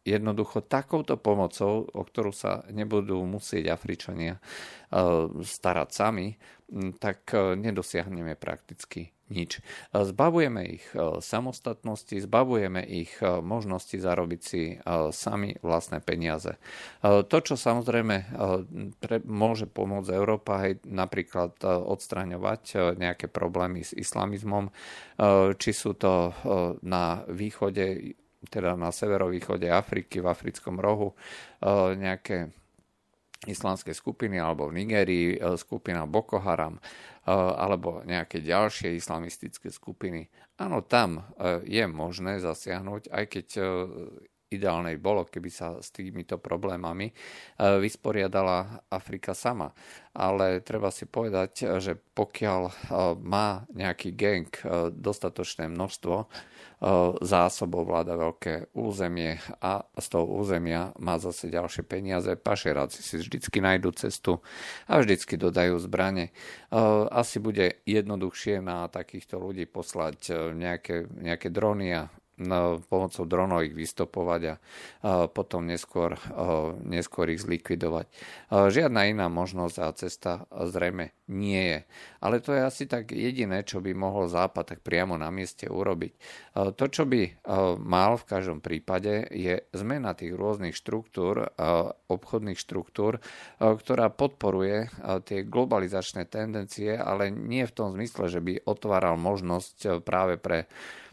jednoducho 0.06 0.62
takouto 0.70 1.18
pomocou, 1.18 1.90
o 1.90 2.02
ktorú 2.06 2.30
sa 2.30 2.62
nebudú 2.70 3.18
musieť 3.26 3.74
Afričania 3.74 4.38
starať 5.40 5.90
sami, 5.94 6.34
tak 6.98 7.30
nedosiahneme 7.34 8.34
prakticky 8.34 9.14
nič. 9.30 9.62
Zbavujeme 9.94 10.62
ich 10.66 10.86
samostatnosti, 11.22 12.18
zbavujeme 12.18 12.82
ich 12.82 13.14
možnosti 13.24 13.94
zarobiť 13.94 14.42
si 14.42 14.76
sami 15.14 15.54
vlastné 15.62 16.02
peniaze. 16.02 16.58
To, 17.06 17.38
čo 17.42 17.54
samozrejme 17.54 18.36
môže 19.30 19.70
pomôcť 19.70 20.10
Európa 20.12 20.66
aj 20.66 20.84
napríklad 20.90 21.62
odstraňovať 21.66 22.98
nejaké 22.98 23.30
problémy 23.30 23.86
s 23.86 23.94
islamizmom, 23.94 24.74
či 25.56 25.72
sú 25.72 25.94
to 25.94 26.34
na 26.82 27.24
východe 27.30 28.18
teda 28.40 28.80
na 28.80 28.88
severovýchode 28.88 29.68
Afriky, 29.68 30.24
v 30.24 30.32
africkom 30.32 30.80
rohu, 30.80 31.12
nejaké 32.00 32.56
islamské 33.48 33.96
skupiny 33.96 34.36
alebo 34.36 34.68
v 34.68 34.84
Nigerii 34.84 35.40
skupina 35.56 36.04
Boko 36.04 36.44
Haram 36.44 36.76
alebo 37.30 38.04
nejaké 38.04 38.44
ďalšie 38.44 39.00
islamistické 39.00 39.72
skupiny. 39.72 40.28
Áno, 40.60 40.84
tam 40.84 41.24
je 41.64 41.88
možné 41.88 42.44
zasiahnuť, 42.44 43.08
aj 43.08 43.26
keď 43.32 43.48
ideálnej 44.50 44.98
bolo, 44.98 45.30
keby 45.30 45.50
sa 45.54 45.78
s 45.78 45.94
týmito 45.94 46.42
problémami 46.42 47.08
e, 47.10 47.14
vysporiadala 47.78 48.90
Afrika 48.90 49.38
sama. 49.38 49.70
Ale 50.18 50.66
treba 50.66 50.90
si 50.90 51.06
povedať, 51.06 51.78
že 51.78 51.94
pokiaľ 51.96 52.62
e, 52.66 52.74
má 53.22 53.64
nejaký 53.70 54.18
gang 54.18 54.50
e, 54.50 54.90
dostatočné 54.90 55.70
množstvo 55.70 56.16
zásobov, 57.20 57.92
vláda 57.92 58.16
veľké 58.16 58.72
územie 58.72 59.36
a 59.60 59.84
z 60.00 60.08
toho 60.08 60.24
územia 60.32 60.96
má 61.00 61.20
zase 61.20 61.52
ďalšie 61.52 61.84
peniaze, 61.84 62.32
pašeráci 62.40 63.04
si 63.04 63.20
vždycky 63.20 63.60
nájdú 63.60 63.92
cestu 63.92 64.40
a 64.88 65.04
vždycky 65.04 65.36
dodajú 65.36 65.76
zbranie. 65.84 66.32
Asi 67.12 67.44
bude 67.44 67.84
jednoduchšie 67.84 68.64
na 68.64 68.88
takýchto 68.88 69.44
ľudí 69.44 69.68
poslať 69.68 70.52
nejaké, 70.56 71.12
nejaké 71.20 71.52
drony 71.52 71.92
a 72.00 72.08
pomocou 72.88 73.24
dronov 73.28 73.68
ich 73.68 73.76
vystopovať 73.76 74.42
a 74.48 74.56
potom 75.28 75.68
neskôr, 75.68 76.16
neskôr 76.88 77.28
ich 77.30 77.44
zlikvidovať. 77.44 78.08
Žiadna 78.50 79.12
iná 79.12 79.28
možnosť 79.28 79.76
a 79.84 79.88
cesta 79.92 80.32
zrejme 80.50 81.12
nie 81.30 81.62
je. 81.62 81.80
Ale 82.26 82.42
to 82.42 82.56
je 82.56 82.62
asi 82.66 82.84
tak 82.90 83.14
jediné, 83.14 83.62
čo 83.62 83.84
by 83.84 83.94
mohol 83.94 84.26
Západ 84.26 84.76
tak 84.76 84.80
priamo 84.82 85.14
na 85.20 85.30
mieste 85.30 85.70
urobiť. 85.70 86.14
To, 86.74 86.86
čo 86.90 87.06
by 87.06 87.46
mal 87.78 88.18
v 88.18 88.28
každom 88.28 88.60
prípade, 88.64 89.30
je 89.30 89.62
zmena 89.76 90.18
tých 90.18 90.34
rôznych 90.34 90.74
štruktúr, 90.74 91.54
obchodných 92.10 92.58
štruktúr, 92.58 93.22
ktorá 93.60 94.10
podporuje 94.10 94.90
tie 95.30 95.46
globalizačné 95.46 96.26
tendencie, 96.26 96.98
ale 96.98 97.30
nie 97.30 97.68
v 97.68 97.76
tom 97.76 97.94
zmysle, 97.94 98.26
že 98.32 98.42
by 98.42 98.66
otváral 98.66 99.14
možnosť 99.20 100.02
práve 100.02 100.42
pre 100.42 100.66
E, 100.66 101.09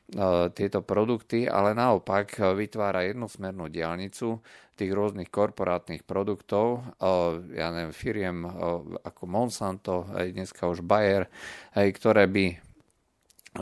tieto 0.55 0.87
produkty, 0.87 1.51
ale 1.51 1.75
naopak 1.75 2.39
vytvára 2.55 3.03
jednosmernú 3.11 3.67
diálnicu 3.67 4.39
tých 4.79 4.93
rôznych 4.93 5.33
korporátnych 5.33 6.07
produktov, 6.07 6.85
e, 7.01 7.11
ja 7.57 7.73
neviem, 7.75 7.97
firiem 7.97 8.45
e, 8.45 8.51
ako 9.03 9.23
Monsanto, 9.27 10.07
dneska 10.13 10.69
už 10.69 10.85
Bayer, 10.85 11.27
ktoré 11.73 12.29
by 12.29 12.45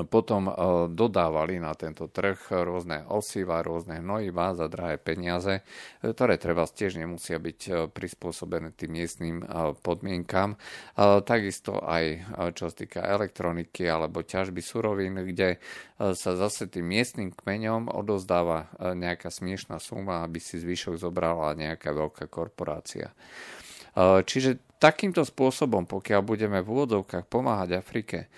potom 0.03 0.51
e, 0.51 0.53
dodávali 0.91 1.63
na 1.63 1.71
tento 1.79 2.11
trh 2.11 2.51
rôzne 2.67 3.07
osiva, 3.07 3.63
rôzne 3.63 4.03
hnojivá 4.03 4.59
za 4.59 4.67
drahé 4.67 4.99
peniaze, 4.99 5.63
e, 6.03 6.11
ktoré 6.11 6.35
treba 6.35 6.67
tiež 6.67 6.99
nemusia 6.99 7.39
byť 7.39 7.61
e, 7.71 7.73
prispôsobené 7.87 8.75
tým 8.75 8.99
miestnym 8.99 9.37
podmienkam. 9.85 10.57
Takisto 11.27 11.79
aj 11.83 12.27
čo 12.57 12.71
sa 12.71 12.75
týka 12.75 13.01
elektroniky 13.05 13.87
alebo 13.87 14.25
ťažby 14.25 14.63
surovín, 14.65 15.21
kde 15.21 15.59
sa 15.99 16.31
zase 16.35 16.67
tým 16.71 16.87
miestnym 16.87 17.31
kmeňom 17.35 17.93
odozdáva 17.93 18.73
nejaká 18.81 19.29
smiešná 19.29 19.79
suma, 19.79 20.25
aby 20.25 20.41
si 20.41 20.59
zvyšok 20.59 20.99
zobrala 20.99 21.55
nejaká 21.59 21.93
veľká 21.93 22.27
korporácia. 22.31 23.13
Čiže 23.99 24.74
takýmto 24.85 25.25
spôsobom, 25.25 25.89
pokiaľ 25.89 26.21
budeme 26.21 26.61
v 26.61 26.69
úvodovkách 26.69 27.25
pomáhať 27.25 27.81
Afrike, 27.81 28.29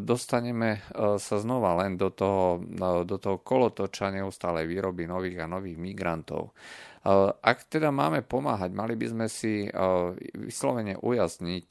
dostaneme 0.00 0.80
sa 1.20 1.36
znova 1.36 1.76
len 1.84 2.00
do 2.00 2.08
toho, 2.08 2.64
do 3.04 3.16
toho 3.20 3.44
kolotoča 3.44 4.08
neustálej 4.08 4.64
výroby 4.64 5.04
nových 5.04 5.44
a 5.44 5.50
nových 5.52 5.76
migrantov. 5.76 6.56
Ak 7.38 7.70
teda 7.70 7.94
máme 7.94 8.26
pomáhať, 8.26 8.74
mali 8.74 8.98
by 8.98 9.06
sme 9.06 9.26
si 9.30 9.70
vyslovene 10.34 10.98
ujasniť, 10.98 11.68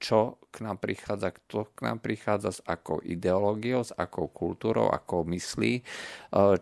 čo 0.00 0.40
k 0.48 0.56
nám 0.64 0.80
prichádza, 0.80 1.28
kto 1.36 1.68
k 1.76 1.84
nám 1.84 2.00
prichádza, 2.00 2.56
s 2.56 2.60
akou 2.64 3.04
ideológiou, 3.04 3.84
s 3.84 3.92
akou 3.92 4.32
kultúrou, 4.32 4.88
akou 4.88 5.28
myslí, 5.28 5.84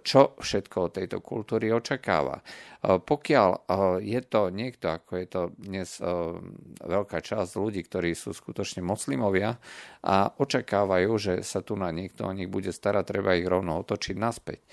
čo 0.03 0.35
všetko 0.43 0.77
od 0.91 0.93
tejto 0.99 1.23
kultúry 1.23 1.71
očakáva. 1.71 2.43
Pokiaľ 2.83 3.51
je 4.03 4.21
to 4.27 4.51
niekto, 4.51 4.91
ako 4.91 5.13
je 5.23 5.27
to 5.31 5.43
dnes 5.63 5.91
veľká 6.83 7.23
časť 7.23 7.53
ľudí, 7.55 7.87
ktorí 7.87 8.11
sú 8.19 8.35
skutočne 8.35 8.83
moslimovia 8.83 9.55
a 10.03 10.35
očakávajú, 10.35 11.11
že 11.15 11.35
sa 11.47 11.63
tu 11.63 11.79
na 11.79 11.95
niekto 11.95 12.27
o 12.27 12.35
nich 12.35 12.51
bude 12.51 12.75
starať, 12.75 13.07
treba 13.07 13.39
ich 13.39 13.47
rovno 13.47 13.79
otočiť 13.87 14.19
naspäť. 14.19 14.67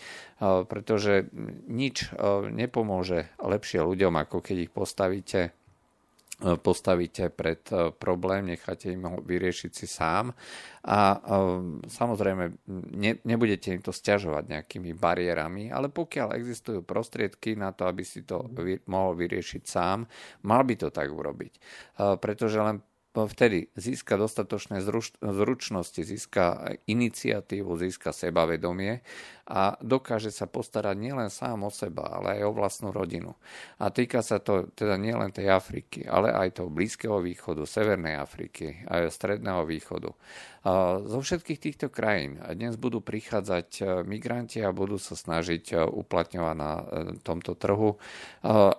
Pretože 0.44 1.32
nič 1.72 2.12
nepomôže 2.52 3.32
lepšie 3.40 3.80
ľuďom, 3.80 4.20
ako 4.20 4.44
keď 4.44 4.56
ich 4.68 4.72
postavíte 4.74 5.56
postavíte 6.44 7.30
pred 7.30 7.62
problém, 8.02 8.52
necháte 8.52 8.92
im 8.92 9.06
ho 9.08 9.22
vyriešiť 9.22 9.72
si 9.72 9.88
sám 9.88 10.34
a 10.84 11.16
samozrejme 11.88 12.68
ne, 13.00 13.12
nebudete 13.24 13.72
im 13.72 13.80
to 13.80 13.96
stiažovať 13.96 14.52
nejakými 14.52 14.92
bariérami, 14.98 15.72
ale 15.72 15.88
pokiaľ 15.88 16.36
existujú 16.36 16.84
prostriedky 16.84 17.56
na 17.56 17.72
to, 17.72 17.88
aby 17.88 18.04
si 18.04 18.28
to 18.28 18.50
vy, 18.60 18.82
mohol 18.90 19.16
vyriešiť 19.16 19.64
sám, 19.64 20.04
mal 20.44 20.68
by 20.68 20.76
to 20.76 20.92
tak 20.92 21.08
urobiť. 21.08 21.54
Pretože 22.20 22.60
len 22.60 22.84
vtedy 23.14 23.70
získa 23.78 24.18
dostatočné 24.18 24.82
zručnosti, 25.22 26.02
získa 26.02 26.76
iniciatívu, 26.90 27.78
získa 27.78 28.10
sebavedomie 28.10 29.06
a 29.44 29.76
dokáže 29.84 30.32
sa 30.32 30.48
postarať 30.48 30.96
nielen 30.96 31.28
sám 31.28 31.68
o 31.68 31.72
seba, 31.72 32.16
ale 32.16 32.40
aj 32.40 32.48
o 32.48 32.56
vlastnú 32.56 32.90
rodinu. 32.96 33.36
A 33.76 33.92
týka 33.92 34.24
sa 34.24 34.40
to 34.40 34.72
teda 34.72 34.96
nielen 34.96 35.36
tej 35.36 35.52
Afriky, 35.52 36.08
ale 36.08 36.32
aj 36.32 36.64
toho 36.64 36.72
Blízkeho 36.72 37.20
východu, 37.20 37.68
Severnej 37.68 38.16
Afriky, 38.16 38.88
aj 38.88 39.12
Stredného 39.12 39.68
východu. 39.68 40.16
Zo 41.04 41.20
všetkých 41.20 41.60
týchto 41.60 41.88
krajín 41.92 42.40
dnes 42.40 42.80
budú 42.80 43.04
prichádzať 43.04 43.68
e, 43.84 44.08
migranti 44.08 44.64
a 44.64 44.72
budú 44.72 44.96
sa 44.96 45.12
snažiť 45.12 45.76
e, 45.76 45.84
uplatňovať 45.84 46.56
na 46.56 46.72
e, 46.80 46.84
tomto 47.20 47.60
trhu, 47.60 48.00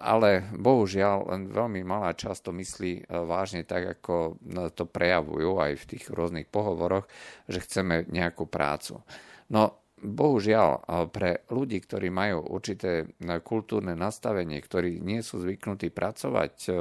ale 0.00 0.48
bohužiaľ 0.56 1.28
len 1.28 1.52
veľmi 1.52 1.84
malá 1.84 2.16
časť 2.16 2.40
to 2.48 2.50
myslí 2.56 2.92
vážne 3.28 3.68
tak, 3.68 4.00
ako 4.00 4.40
to 4.72 4.88
prejavujú 4.88 5.60
aj 5.60 5.72
v 5.76 5.88
tých 5.92 6.04
rôznych 6.08 6.48
pohovoroch, 6.48 7.04
že 7.52 7.60
chceme 7.60 8.08
nejakú 8.08 8.48
prácu. 8.48 9.04
No 9.52 9.83
bohužiaľ 10.04 10.84
pre 11.08 11.48
ľudí, 11.48 11.80
ktorí 11.80 12.12
majú 12.12 12.44
určité 12.52 13.08
kultúrne 13.40 13.96
nastavenie, 13.96 14.60
ktorí 14.60 15.00
nie 15.00 15.24
sú 15.24 15.40
zvyknutí 15.40 15.88
pracovať 15.88 16.54
e, 16.68 16.72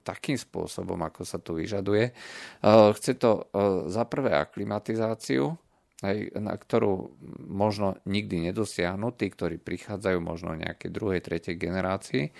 takým 0.00 0.40
spôsobom, 0.40 0.96
ako 1.04 1.22
sa 1.28 1.36
tu 1.36 1.52
vyžaduje, 1.60 2.10
e, 2.10 2.12
chce 2.96 3.12
to 3.20 3.30
e, 3.36 3.42
za 3.92 4.08
prvé 4.08 4.32
aklimatizáciu, 4.32 5.52
aj, 6.00 6.40
na 6.40 6.56
ktorú 6.56 7.12
možno 7.44 8.00
nikdy 8.08 8.48
nedosiahnu 8.48 9.12
tí, 9.12 9.28
ktorí 9.28 9.60
prichádzajú 9.60 10.18
možno 10.24 10.56
nejaké 10.56 10.88
druhej, 10.88 11.20
tretej 11.20 11.60
generácii. 11.60 12.32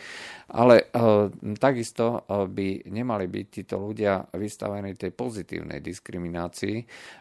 Ale 0.48 0.88
e, 0.88 1.54
takisto 1.60 2.24
e, 2.24 2.48
by 2.48 2.88
nemali 2.88 3.28
byť 3.28 3.46
títo 3.52 3.76
ľudia 3.76 4.32
vystavení 4.32 4.96
tej 4.96 5.12
pozitívnej 5.12 5.84
diskriminácii, 5.84 6.76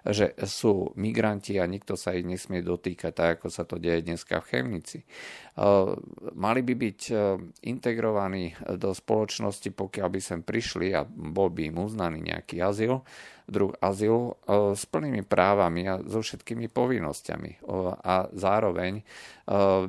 že 0.08 0.40
sú 0.48 0.96
migranti 0.96 1.60
a 1.60 1.68
nikto 1.68 2.00
sa 2.00 2.16
ich 2.16 2.24
nesmie 2.24 2.64
dotýkať, 2.64 3.12
tak 3.12 3.30
ako 3.40 3.48
sa 3.52 3.68
to 3.68 3.76
deje 3.76 4.08
dneska 4.08 4.40
v 4.40 4.48
Chemnici. 4.48 5.00
E, 5.04 5.06
mali 6.40 6.62
by 6.64 6.74
byť 6.74 7.02
e, 7.12 7.14
integrovaní 7.68 8.56
do 8.80 8.96
spoločnosti, 8.96 9.76
pokiaľ 9.76 10.08
by 10.08 10.20
sem 10.24 10.40
prišli 10.40 10.96
a 10.96 11.04
bol 11.04 11.52
by 11.52 11.68
im 11.68 11.84
uznaný 11.84 12.32
nejaký 12.32 12.64
azyl, 12.64 13.04
druh 13.50 13.74
azylu 13.82 14.38
e, 14.38 14.78
s 14.78 14.86
plnými 14.86 15.26
právami 15.26 15.90
a 15.90 15.98
so 16.06 16.22
všetkými 16.22 16.70
povinnosťami. 16.70 17.52
E, 17.52 17.58
a 18.00 18.30
zároveň 18.32 19.02
e, 19.02 19.04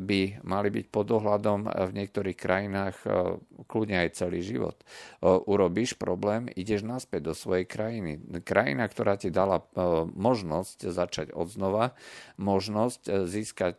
by 0.00 0.20
mali 0.42 0.68
byť 0.72 0.86
pod 0.88 1.04
dohľadom 1.12 1.68
v 1.68 1.92
niektorých 1.94 2.38
krajinách 2.40 2.96
kľudne 3.68 4.02
aj 4.02 4.16
celý 4.16 4.40
život. 4.40 4.80
Urobíš 5.22 5.94
problém, 6.00 6.48
ideš 6.56 6.82
naspäť 6.82 7.30
do 7.30 7.34
svojej 7.36 7.68
krajiny. 7.68 8.18
Krajina, 8.42 8.88
ktorá 8.88 9.20
ti 9.20 9.28
dala 9.28 9.62
možnosť 10.16 10.88
začať 10.88 11.26
od 11.36 11.52
znova, 11.52 11.92
možnosť 12.40 13.28
získať 13.28 13.78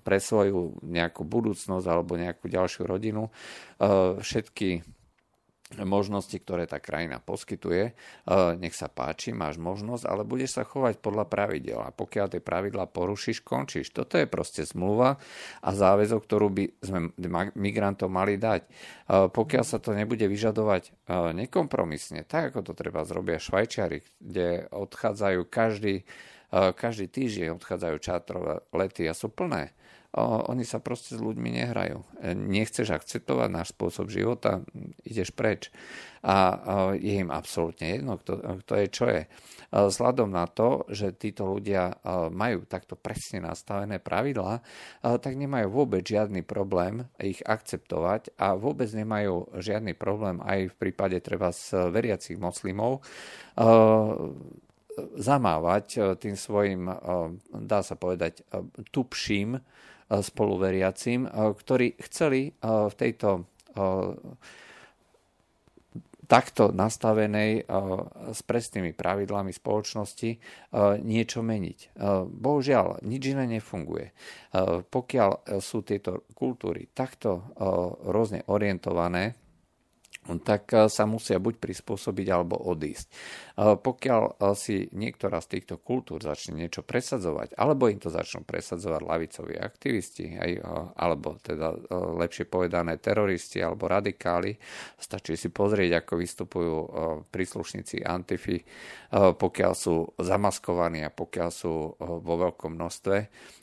pre 0.00 0.18
svoju 0.18 0.80
nejakú 0.80 1.22
budúcnosť 1.28 1.86
alebo 1.86 2.16
nejakú 2.16 2.48
ďalšiu 2.48 2.88
rodinu 2.88 3.28
všetky 4.22 5.01
možnosti, 5.82 6.34
ktoré 6.36 6.68
tá 6.68 6.76
krajina 6.76 7.18
poskytuje. 7.22 7.82
E, 7.88 7.92
nech 8.60 8.76
sa 8.76 8.92
páči, 8.92 9.32
máš 9.32 9.56
možnosť, 9.56 10.04
ale 10.04 10.22
budeš 10.28 10.60
sa 10.60 10.62
chovať 10.68 11.00
podľa 11.00 11.24
pravidel. 11.28 11.80
A 11.80 11.94
pokiaľ 11.94 12.36
tie 12.36 12.42
pravidla 12.44 12.90
porušíš, 12.90 13.40
končíš. 13.40 13.90
Toto 13.92 14.20
je 14.20 14.28
proste 14.28 14.62
zmluva 14.64 15.16
a 15.64 15.70
záväzok, 15.72 16.20
ktorú 16.24 16.48
by 16.52 16.64
sme 16.84 16.98
migrantom 17.56 18.12
mali 18.12 18.36
dať. 18.36 18.62
E, 18.64 18.68
pokiaľ 19.32 19.64
sa 19.64 19.78
to 19.80 19.96
nebude 19.96 20.24
vyžadovať 20.24 20.82
e, 20.88 20.90
nekompromisne, 21.46 22.24
tak 22.28 22.52
ako 22.52 22.60
to 22.68 22.72
treba 22.76 23.04
zrobia 23.08 23.40
Švajčiari, 23.40 24.04
kde 24.20 24.68
odchádzajú 24.70 25.40
každý, 25.48 26.04
každý 26.52 27.08
týždeň 27.08 27.56
odchádzajú 27.56 27.96
čátrové 27.96 28.60
lety 28.76 29.08
a 29.08 29.16
sú 29.16 29.32
plné 29.32 29.72
oni 30.20 30.68
sa 30.68 30.76
proste 30.76 31.16
s 31.16 31.24
ľuďmi 31.24 31.56
nehrajú. 31.56 32.04
Nechceš 32.36 32.92
akceptovať 32.92 33.48
náš 33.48 33.72
spôsob 33.72 34.12
života, 34.12 34.60
ideš 35.08 35.32
preč. 35.32 35.72
A 36.22 36.54
je 36.94 37.18
im 37.18 37.32
absolútne 37.32 37.98
jedno, 37.98 38.20
kto, 38.20 38.62
kto 38.62 38.72
je, 38.78 38.86
čo 38.92 39.06
je. 39.08 39.22
Vzhľadom 39.72 40.30
na 40.30 40.44
to, 40.46 40.84
že 40.92 41.16
títo 41.16 41.48
ľudia 41.48 41.96
majú 42.28 42.68
takto 42.68 42.94
presne 42.94 43.42
nastavené 43.42 43.98
pravidlá, 43.98 44.60
tak 45.00 45.32
nemajú 45.34 45.72
vôbec 45.72 46.04
žiadny 46.04 46.44
problém 46.44 47.08
ich 47.18 47.40
akceptovať 47.42 48.36
a 48.36 48.54
vôbec 48.54 48.92
nemajú 48.92 49.58
žiadny 49.58 49.96
problém 49.96 50.38
aj 50.44 50.70
v 50.70 50.78
prípade 50.78 51.18
treba 51.24 51.50
z 51.50 51.88
veriacich 51.90 52.36
moslimov 52.36 53.02
zamávať 55.16 55.86
e, 55.96 56.00
tým 56.20 56.36
svojim, 56.36 56.88
e, 56.88 56.94
dá 57.64 57.80
sa 57.80 57.96
povedať, 57.96 58.44
e, 58.44 58.60
tupším 58.92 59.56
spoluveriacim, 60.20 61.24
ktorí 61.56 61.96
chceli 62.04 62.52
v 62.60 62.94
tejto 62.98 63.48
takto 66.22 66.72
nastavenej 66.72 67.68
s 68.32 68.40
presnými 68.40 68.96
pravidlami 68.96 69.52
spoločnosti 69.52 70.30
niečo 71.04 71.40
meniť. 71.44 71.78
Bohužiaľ, 72.24 73.04
nič 73.04 73.36
iné 73.36 73.44
nefunguje. 73.60 74.16
Pokiaľ 74.88 75.60
sú 75.60 75.84
tieto 75.84 76.24
kultúry 76.32 76.88
takto 76.96 77.52
rôzne 78.08 78.48
orientované, 78.48 79.36
tak 80.22 80.70
eh, 80.70 80.86
sa 80.86 81.04
musia 81.04 81.42
buď 81.42 81.58
prispôsobiť 81.58 82.26
alebo 82.30 82.54
odísť. 82.54 83.06
Eh, 83.10 83.74
pokiaľ 83.74 84.22
eh, 84.22 84.54
si 84.54 84.86
niektorá 84.94 85.42
z 85.42 85.58
týchto 85.58 85.82
kultúr 85.82 86.22
začne 86.22 86.62
niečo 86.62 86.86
presadzovať, 86.86 87.58
alebo 87.58 87.90
im 87.90 87.98
to 87.98 88.06
začnú 88.06 88.46
presadzovať 88.46 89.02
lavicoví 89.02 89.54
aktivisti, 89.58 90.38
alebo 90.96 91.38
teda 91.42 91.74
lepšie 91.90 92.46
povedané 92.46 93.02
teroristi 93.02 93.58
alebo 93.58 93.90
radikáli, 93.90 94.54
stačí 94.96 95.34
si 95.34 95.48
pozrieť, 95.50 96.04
ako 96.04 96.12
vystupujú 96.20 96.76
príslušníci 97.28 98.04
Antify, 98.04 98.60
pokiaľ 99.12 99.72
sú 99.72 100.12
zamaskovaní 100.20 101.02
a 101.02 101.10
pokiaľ 101.12 101.50
sú 101.50 101.96
vo 101.98 102.34
veľkom 102.38 102.76
množstve. 102.76 103.16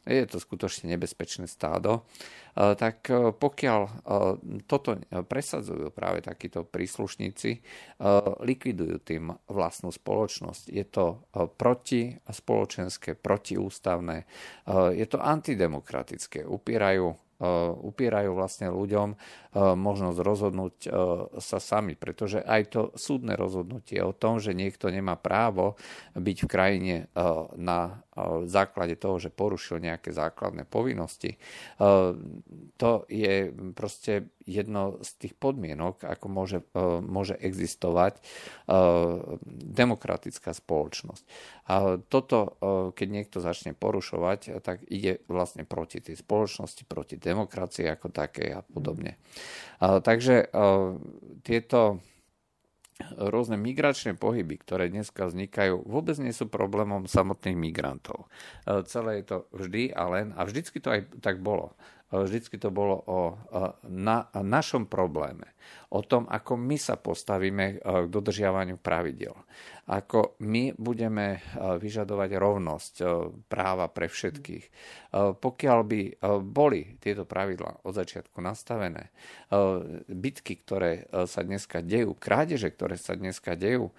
Je 0.10 0.26
to 0.26 0.41
skutočne 0.41 0.91
nebezpečné 0.93 1.45
stádo. 1.45 2.06
Tak 2.56 3.08
pokiaľ 3.38 3.80
toto 4.65 4.89
presadzujú 5.08 5.93
práve 5.93 6.19
takíto 6.50 6.66
príslušníci, 6.66 7.62
likvidujú 8.42 8.98
tým 9.06 9.30
vlastnú 9.54 9.94
spoločnosť. 9.94 10.74
Je 10.74 10.86
to 10.90 11.30
proti 11.62 12.18
spoločenské, 12.26 13.14
protiústavné, 13.14 14.26
je 14.98 15.06
to 15.06 15.22
antidemokratické, 15.22 16.42
upierajú 16.42 17.14
upierajú 17.80 18.36
vlastne 18.36 18.68
ľuďom 18.68 19.16
možnosť 19.56 20.20
rozhodnúť 20.20 20.76
sa 21.40 21.60
sami, 21.64 21.96
pretože 21.96 22.44
aj 22.44 22.62
to 22.68 22.82
súdne 23.00 23.32
rozhodnutie 23.40 24.04
o 24.04 24.12
tom, 24.12 24.44
že 24.44 24.52
niekto 24.52 24.92
nemá 24.92 25.16
právo 25.16 25.80
byť 26.20 26.38
v 26.44 26.52
krajine 26.52 26.96
na 27.56 28.04
základe 28.50 29.00
toho, 29.00 29.22
že 29.22 29.32
porušil 29.32 29.80
nejaké 29.80 30.12
základné 30.12 30.67
povinnosti, 30.67 31.39
to 32.76 32.91
je 33.08 33.54
proste 33.78 34.28
jedno 34.50 34.98
z 35.06 35.10
tých 35.22 35.34
podmienok, 35.38 36.04
ako 36.04 36.26
môže, 36.28 36.60
môže 37.06 37.38
existovať 37.38 38.17
demokratická 39.45 40.52
spoločnosť. 40.52 41.24
A 41.69 42.02
toto, 42.02 42.58
keď 42.98 43.08
niekto 43.08 43.38
začne 43.45 43.78
porušovať, 43.78 44.58
tak 44.65 44.82
ide 44.89 45.22
vlastne 45.30 45.69
proti 45.69 46.02
tej 46.02 46.17
spoločnosti, 46.17 46.89
proti 46.89 47.15
demokracii 47.15 47.86
ako 47.88 48.10
takej 48.10 48.50
a 48.58 48.62
podobne. 48.65 49.22
Takže 49.80 50.50
tieto 51.45 52.02
rôzne 53.16 53.56
migračné 53.56 54.16
pohyby, 54.20 54.60
ktoré 54.60 54.92
dneska 54.92 55.28
vznikajú, 55.28 55.88
vôbec 55.88 56.20
nie 56.20 56.36
sú 56.36 56.52
problémom 56.52 57.08
samotných 57.08 57.56
migrantov. 57.56 58.28
Celé 58.92 59.24
je 59.24 59.26
to 59.36 59.38
vždy 59.56 59.96
a 59.96 60.04
len, 60.12 60.36
a 60.36 60.44
vždycky 60.44 60.84
to 60.84 60.92
aj 60.92 61.08
tak 61.24 61.40
bolo 61.40 61.76
vždycky 62.10 62.58
to 62.58 62.74
bolo 62.74 62.98
o 63.06 63.19
na, 63.86 64.26
našom 64.34 64.89
probléme, 64.89 65.54
o 65.93 66.02
tom, 66.02 66.26
ako 66.26 66.58
my 66.58 66.78
sa 66.78 66.98
postavíme 66.98 67.82
k 67.82 68.08
dodržiavaniu 68.10 68.82
pravidel, 68.82 69.34
ako 69.89 70.38
my 70.45 70.74
budeme 70.78 71.41
vyžadovať 71.58 72.30
rovnosť 72.38 72.93
práva 73.50 73.89
pre 73.89 74.06
všetkých. 74.10 74.65
Pokiaľ 75.38 75.80
by 75.86 76.02
boli 76.45 76.98
tieto 77.02 77.26
pravidla 77.26 77.82
od 77.86 77.93
začiatku 77.93 78.38
nastavené, 78.41 79.10
bitky, 80.06 80.62
ktoré 80.62 81.10
sa 81.26 81.41
dneska 81.41 81.82
dejú, 81.82 82.13
krádeže, 82.17 82.69
ktoré 82.69 82.98
sa 82.98 83.17
dneska 83.17 83.58
dejú, 83.58 83.89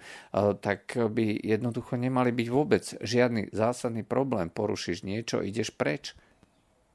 tak 0.59 0.95
by 0.95 1.39
jednoducho 1.43 1.99
nemali 1.99 2.31
byť 2.31 2.47
vôbec 2.51 2.83
žiadny 3.03 3.51
zásadný 3.51 4.07
problém. 4.07 4.47
Porušíš 4.47 5.03
niečo, 5.03 5.43
ideš 5.43 5.75
preč. 5.75 6.15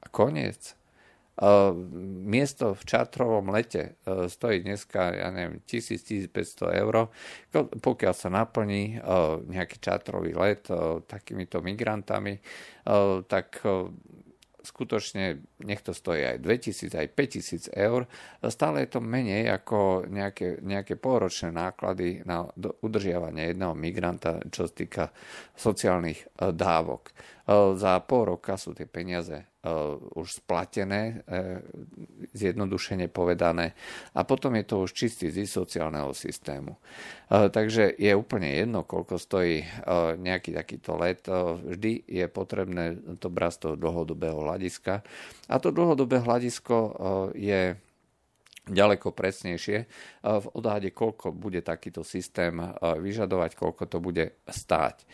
A 0.00 0.08
koniec. 0.08 0.72
Miesto 2.24 2.72
v 2.72 2.82
čartrovom 2.88 3.52
lete 3.52 4.00
stojí 4.08 4.64
dneska, 4.64 5.12
ja 5.12 5.28
neviem, 5.28 5.60
1000-1500 5.68 6.80
eur. 6.80 7.12
Pokiaľ 7.76 8.14
sa 8.16 8.32
naplní 8.32 8.96
nejaký 9.44 9.76
čartrový 9.76 10.32
let 10.32 10.64
takýmito 11.04 11.60
migrantami, 11.60 12.40
tak 13.28 13.60
skutočne 14.66 15.46
nech 15.62 15.78
to 15.78 15.94
stojí 15.94 16.26
aj 16.26 16.42
2000, 16.42 16.90
aj 16.90 17.08
5000 17.14 17.70
eur, 17.70 18.02
stále 18.50 18.82
je 18.82 18.98
to 18.98 19.00
menej 19.04 19.46
ako 19.46 20.10
nejaké, 20.10 20.58
nejaké 20.58 20.98
pôročné 20.98 21.54
náklady 21.54 22.26
na 22.26 22.50
udržiavanie 22.58 23.54
jedného 23.54 23.78
migranta, 23.78 24.42
čo 24.50 24.66
sa 24.66 24.74
týka 24.74 25.04
sociálnych 25.54 26.26
dávok. 26.34 27.14
Za 27.78 28.02
pol 28.10 28.34
roka 28.34 28.58
sú 28.58 28.74
tie 28.74 28.90
peniaze 28.90 29.46
už 30.14 30.42
splatené, 30.42 31.22
eh, 31.26 31.62
zjednodušene 32.34 33.08
povedané. 33.08 33.74
A 34.14 34.22
potom 34.22 34.54
je 34.56 34.64
to 34.64 34.86
už 34.86 34.94
čistý 34.94 35.30
zisk 35.30 35.66
sociálneho 35.66 36.14
systému. 36.14 36.76
Eh, 36.76 37.48
takže 37.50 37.94
je 37.98 38.12
úplne 38.14 38.48
jedno, 38.50 38.86
koľko 38.86 39.18
stojí 39.18 39.66
nejaký 40.16 40.54
takýto 40.54 40.98
let. 40.98 41.26
Vždy 41.28 42.06
je 42.06 42.26
potrebné 42.30 42.98
to 43.18 43.30
brať 43.30 43.52
z 43.52 43.58
toho 43.58 43.74
dlhodobého 43.78 44.38
hľadiska. 44.42 45.02
A 45.48 45.54
to 45.58 45.70
dlhodobé 45.70 46.22
hľadisko 46.22 46.76
je 47.34 47.78
ďaleko 48.66 49.14
presnejšie 49.14 49.78
e, 49.78 49.86
v 50.22 50.46
odhade, 50.58 50.90
koľko 50.90 51.30
bude 51.30 51.62
takýto 51.62 52.02
systém 52.02 52.58
e, 52.58 52.66
vyžadovať, 52.98 53.50
koľko 53.54 53.84
to 53.86 53.98
bude 54.02 54.34
stáť. 54.46 54.96
E, 55.02 55.06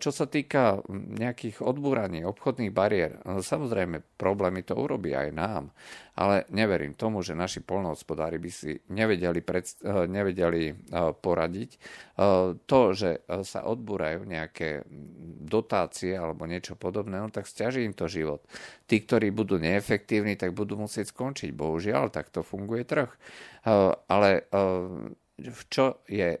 čo 0.00 0.10
sa 0.10 0.24
týka 0.24 0.80
nejakých 0.92 1.60
odbúraní 1.60 2.24
obchodných 2.24 2.72
bariér, 2.72 3.20
samozrejme 3.44 4.16
problémy 4.16 4.64
to 4.64 4.74
urobí 4.74 5.12
aj 5.12 5.28
nám, 5.36 5.64
ale 6.16 6.48
neverím 6.48 6.96
tomu, 6.96 7.20
že 7.20 7.36
naši 7.36 7.60
polnohospodári 7.60 8.40
by 8.40 8.50
si 8.50 8.80
nevedeli, 8.88 9.44
predst- 9.44 9.84
nevedeli 9.84 10.72
poradiť. 11.20 11.70
To, 12.66 12.80
že 12.96 13.20
sa 13.44 13.60
odbúrajú 13.68 14.24
nejaké 14.24 14.88
dotácie 15.44 16.16
alebo 16.16 16.48
niečo 16.48 16.74
podobné, 16.74 17.20
no 17.20 17.28
tak 17.28 17.44
stiaží 17.44 17.84
im 17.84 17.92
to 17.92 18.08
život. 18.08 18.40
Tí, 18.88 19.04
ktorí 19.04 19.28
budú 19.28 19.60
neefektívni, 19.60 20.40
tak 20.40 20.56
budú 20.56 20.80
musieť 20.80 21.12
skončiť. 21.12 21.52
Bohužiaľ, 21.52 22.08
tak 22.08 22.32
to 22.32 22.40
funguje 22.40 22.88
trh. 22.88 23.12
Ale 24.08 24.48
v 25.36 25.62
čo 25.68 26.00
je 26.08 26.40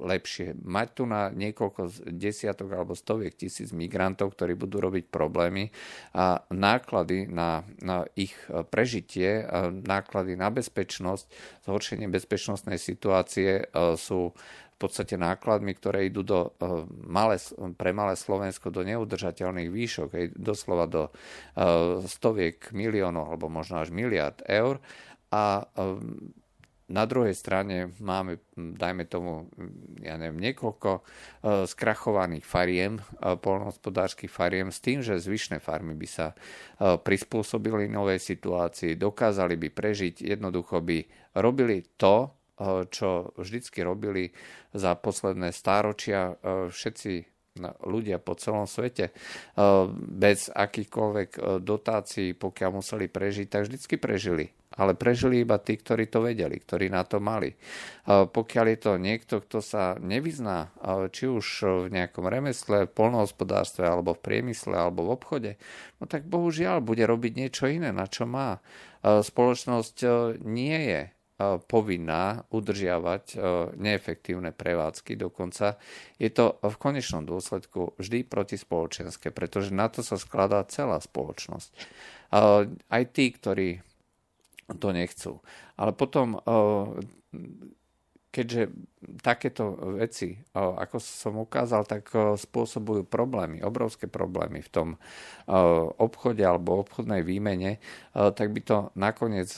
lepšie? 0.00 0.56
Mať 0.64 0.88
tu 0.96 1.04
na 1.04 1.28
niekoľko 1.28 2.08
desiatok 2.08 2.72
alebo 2.72 2.96
stoviek 2.96 3.36
tisíc 3.36 3.68
migrantov, 3.76 4.32
ktorí 4.32 4.56
budú 4.56 4.80
robiť 4.80 5.12
problémy 5.12 5.68
a 6.16 6.40
náklady 6.48 7.28
na, 7.28 7.68
na 7.84 8.08
ich 8.16 8.32
prežitie, 8.72 9.44
náklady 9.84 10.40
na 10.40 10.48
bezpečnosť, 10.48 11.28
zhoršenie 11.68 12.08
bezpečnostnej 12.08 12.80
situácie 12.80 13.60
e, 13.60 13.64
sú 14.00 14.32
v 14.74 14.76
podstate 14.80 15.20
nákladmi, 15.20 15.76
ktoré 15.76 16.08
idú 16.08 16.24
do, 16.24 16.56
e, 16.64 16.88
malé, 17.04 17.36
pre 17.76 17.92
malé 17.92 18.16
Slovensko 18.16 18.72
do 18.72 18.88
neudržateľných 18.88 19.68
výšok, 19.68 20.08
aj 20.16 20.26
doslova 20.32 20.88
do 20.88 21.12
stoviek 22.08 22.72
miliónov 22.72 23.36
alebo 23.36 23.52
možno 23.52 23.84
až 23.84 23.92
miliard 23.92 24.40
eur 24.48 24.80
a 25.28 25.68
na 26.84 27.08
druhej 27.08 27.32
strane 27.32 27.96
máme, 27.96 28.44
dajme 28.56 29.08
tomu, 29.08 29.48
ja 30.04 30.20
neviem, 30.20 30.36
niekoľko 30.36 30.90
e, 30.92 31.02
skrachovaných 31.64 32.44
fariem, 32.44 33.00
e, 33.00 33.02
polnohospodárskych 33.40 34.28
fariem 34.28 34.68
s 34.68 34.84
tým, 34.84 35.00
že 35.00 35.16
zvyšné 35.16 35.64
farmy 35.64 35.96
by 35.96 36.08
sa 36.08 36.26
e, 36.32 37.00
prispôsobili 37.00 37.88
novej 37.88 38.20
situácii, 38.20 39.00
dokázali 39.00 39.56
by 39.56 39.68
prežiť, 39.72 40.28
jednoducho 40.28 40.84
by 40.84 40.98
robili 41.40 41.88
to, 41.96 42.28
čo 42.86 43.34
vždycky 43.34 43.82
robili 43.82 44.30
za 44.70 44.94
posledné 44.94 45.50
stáročia 45.50 46.38
všetci 46.70 47.12
ľudia 47.82 48.22
po 48.22 48.38
celom 48.38 48.70
svete 48.70 49.10
bez 49.98 50.54
akýchkoľvek 50.54 51.58
dotácií, 51.58 52.30
pokiaľ 52.38 52.70
museli 52.78 53.10
prežiť, 53.10 53.46
tak 53.50 53.66
vždycky 53.66 53.98
prežili 53.98 54.54
ale 54.74 54.98
prežili 54.98 55.46
iba 55.46 55.58
tí, 55.62 55.78
ktorí 55.78 56.10
to 56.10 56.22
vedeli, 56.26 56.58
ktorí 56.58 56.90
na 56.90 57.06
to 57.06 57.22
mali. 57.22 57.54
Pokiaľ 58.06 58.66
je 58.74 58.78
to 58.78 58.92
niekto, 58.98 59.34
kto 59.40 59.58
sa 59.62 59.94
nevyzná, 60.02 60.74
či 61.14 61.30
už 61.30 61.46
v 61.86 61.94
nejakom 61.94 62.26
remesle, 62.26 62.90
v 62.90 62.94
polnohospodárstve, 62.94 63.86
alebo 63.86 64.18
v 64.18 64.24
priemysle, 64.24 64.74
alebo 64.74 65.06
v 65.06 65.14
obchode, 65.14 65.52
no 66.02 66.10
tak 66.10 66.26
bohužiaľ 66.26 66.82
bude 66.82 67.06
robiť 67.06 67.32
niečo 67.38 67.70
iné, 67.70 67.94
na 67.94 68.10
čo 68.10 68.26
má. 68.26 68.58
Spoločnosť 69.04 69.96
e, 70.00 70.08
nie 70.48 70.78
je 70.88 71.00
e, 71.04 71.10
povinná 71.68 72.48
udržiavať 72.48 73.24
e, 73.32 73.36
neefektívne 73.76 74.56
prevádzky. 74.56 75.20
Dokonca 75.20 75.76
je 76.16 76.32
to 76.32 76.56
v 76.64 76.76
konečnom 76.80 77.28
dôsledku 77.28 78.00
vždy 78.00 78.24
protispoločenské, 78.24 79.28
pretože 79.28 79.76
na 79.76 79.92
to 79.92 80.00
sa 80.00 80.16
skladá 80.16 80.64
celá 80.72 80.96
spoločnosť. 81.04 81.70
Aj 82.88 83.04
tí, 83.12 83.30
ktorí 83.30 83.84
to 84.72 84.88
nechcú. 84.96 85.44
Ale 85.76 85.92
potom, 85.92 86.40
eh, 86.40 86.86
keďže 88.32 88.72
takéto 89.20 89.76
veci, 90.00 90.34
eh, 90.34 90.58
ako 90.58 90.96
som 90.98 91.34
ukázal, 91.44 91.84
tak 91.84 92.08
eh, 92.16 92.34
spôsobujú 92.40 93.04
problémy, 93.04 93.60
obrovské 93.60 94.08
problémy 94.08 94.64
v 94.64 94.72
tom 94.72 94.88
obchode 96.00 96.40
alebo 96.40 96.80
obchodnej 96.80 97.20
výmene, 97.20 97.76
tak 98.16 98.48
by 98.48 98.60
to 98.64 98.76
nakoniec 98.96 99.52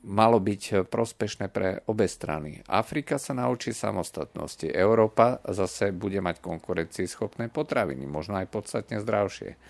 malo 0.00 0.40
byť 0.40 0.88
prospešné 0.88 1.52
pre 1.52 1.84
obe 1.84 2.08
strany. 2.08 2.64
Afrika 2.64 3.20
sa 3.20 3.36
naučí 3.36 3.76
samostatnosti. 3.76 4.64
Európa 4.64 5.44
zase 5.44 5.92
bude 5.92 6.24
mať 6.24 6.40
konkurencieschopné 6.40 7.52
potraviny, 7.52 8.08
možno 8.08 8.40
aj 8.40 8.48
podstatne 8.48 8.96
zdravšie 9.04 9.60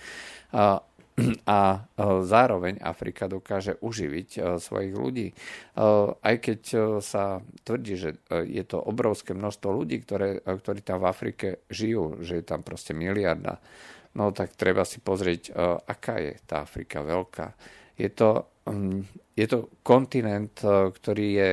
a 1.47 1.59
e, 1.75 1.79
zároveň 2.25 2.81
Afrika 2.81 3.27
dokáže 3.31 3.77
uživiť 3.81 4.29
e, 4.37 4.41
svojich 4.61 4.95
ľudí. 4.95 5.29
E, 5.31 5.35
aj 6.21 6.37
keď 6.41 6.61
sa 7.01 7.41
tvrdí, 7.65 7.95
že 7.97 8.11
je 8.31 8.65
to 8.65 8.79
obrovské 8.81 9.33
množstvo 9.37 9.69
ľudí, 9.71 10.01
ktoré, 10.03 10.41
ktorí 10.41 10.81
tam 10.85 11.05
v 11.05 11.11
Afrike 11.11 11.47
žijú, 11.69 12.21
že 12.23 12.41
je 12.41 12.45
tam 12.45 12.61
proste 12.63 12.97
miliarda, 12.97 13.59
no 14.17 14.31
tak 14.35 14.55
treba 14.59 14.83
si 14.83 14.99
pozrieť, 14.99 15.55
aká 15.87 16.19
je 16.19 16.33
tá 16.45 16.67
Afrika 16.67 17.03
veľká. 17.03 17.47
Je 18.01 18.11
to, 18.11 18.49
mm, 18.67 19.01
je 19.37 19.47
to 19.47 19.69
kontinent, 19.85 20.57
ktorý 20.67 21.27
je 21.37 21.51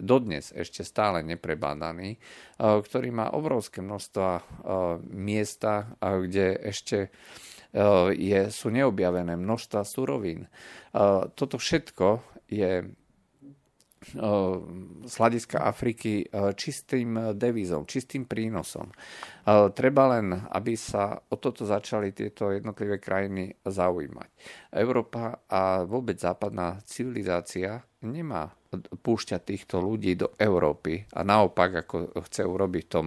dodnes 0.00 0.44
ešte 0.52 0.84
stále 0.84 1.20
neprebádaný, 1.22 2.16
ktorý 2.58 3.08
má 3.12 3.32
obrovské 3.32 3.80
množstva 3.80 4.28
miesta, 5.12 5.94
kde 6.00 6.56
ešte 6.68 7.08
je, 8.14 8.40
sú 8.54 8.70
neobjavené 8.70 9.34
množstva 9.34 9.82
surovín. 9.82 10.46
Eh, 10.46 11.22
toto 11.34 11.58
všetko 11.58 12.22
je 12.46 12.72
eh, 12.82 12.90
z 15.04 15.14
hľadiska 15.18 15.58
Afriky 15.64 16.28
čistým 16.54 17.34
devizom, 17.34 17.88
čistým 17.88 18.28
prínosom. 18.28 18.92
Treba 19.76 20.16
len, 20.16 20.32
aby 20.32 20.72
sa 20.76 21.20
o 21.28 21.36
toto 21.36 21.68
začali 21.68 22.16
tieto 22.16 22.48
jednotlivé 22.48 22.96
krajiny 22.96 23.52
zaujímať. 23.64 24.28
Európa 24.72 25.44
a 25.48 25.84
vôbec 25.84 26.16
západná 26.16 26.80
civilizácia 26.88 27.84
nemá 28.04 28.52
púšťať 28.74 29.40
týchto 29.42 29.80
ľudí 29.80 30.18
do 30.18 30.34
Európy 30.36 31.06
a 31.14 31.22
naopak, 31.22 31.86
ako 31.86 32.18
chce 32.26 32.42
urobiť 32.42 32.82
v 32.84 32.92
tom 32.92 33.06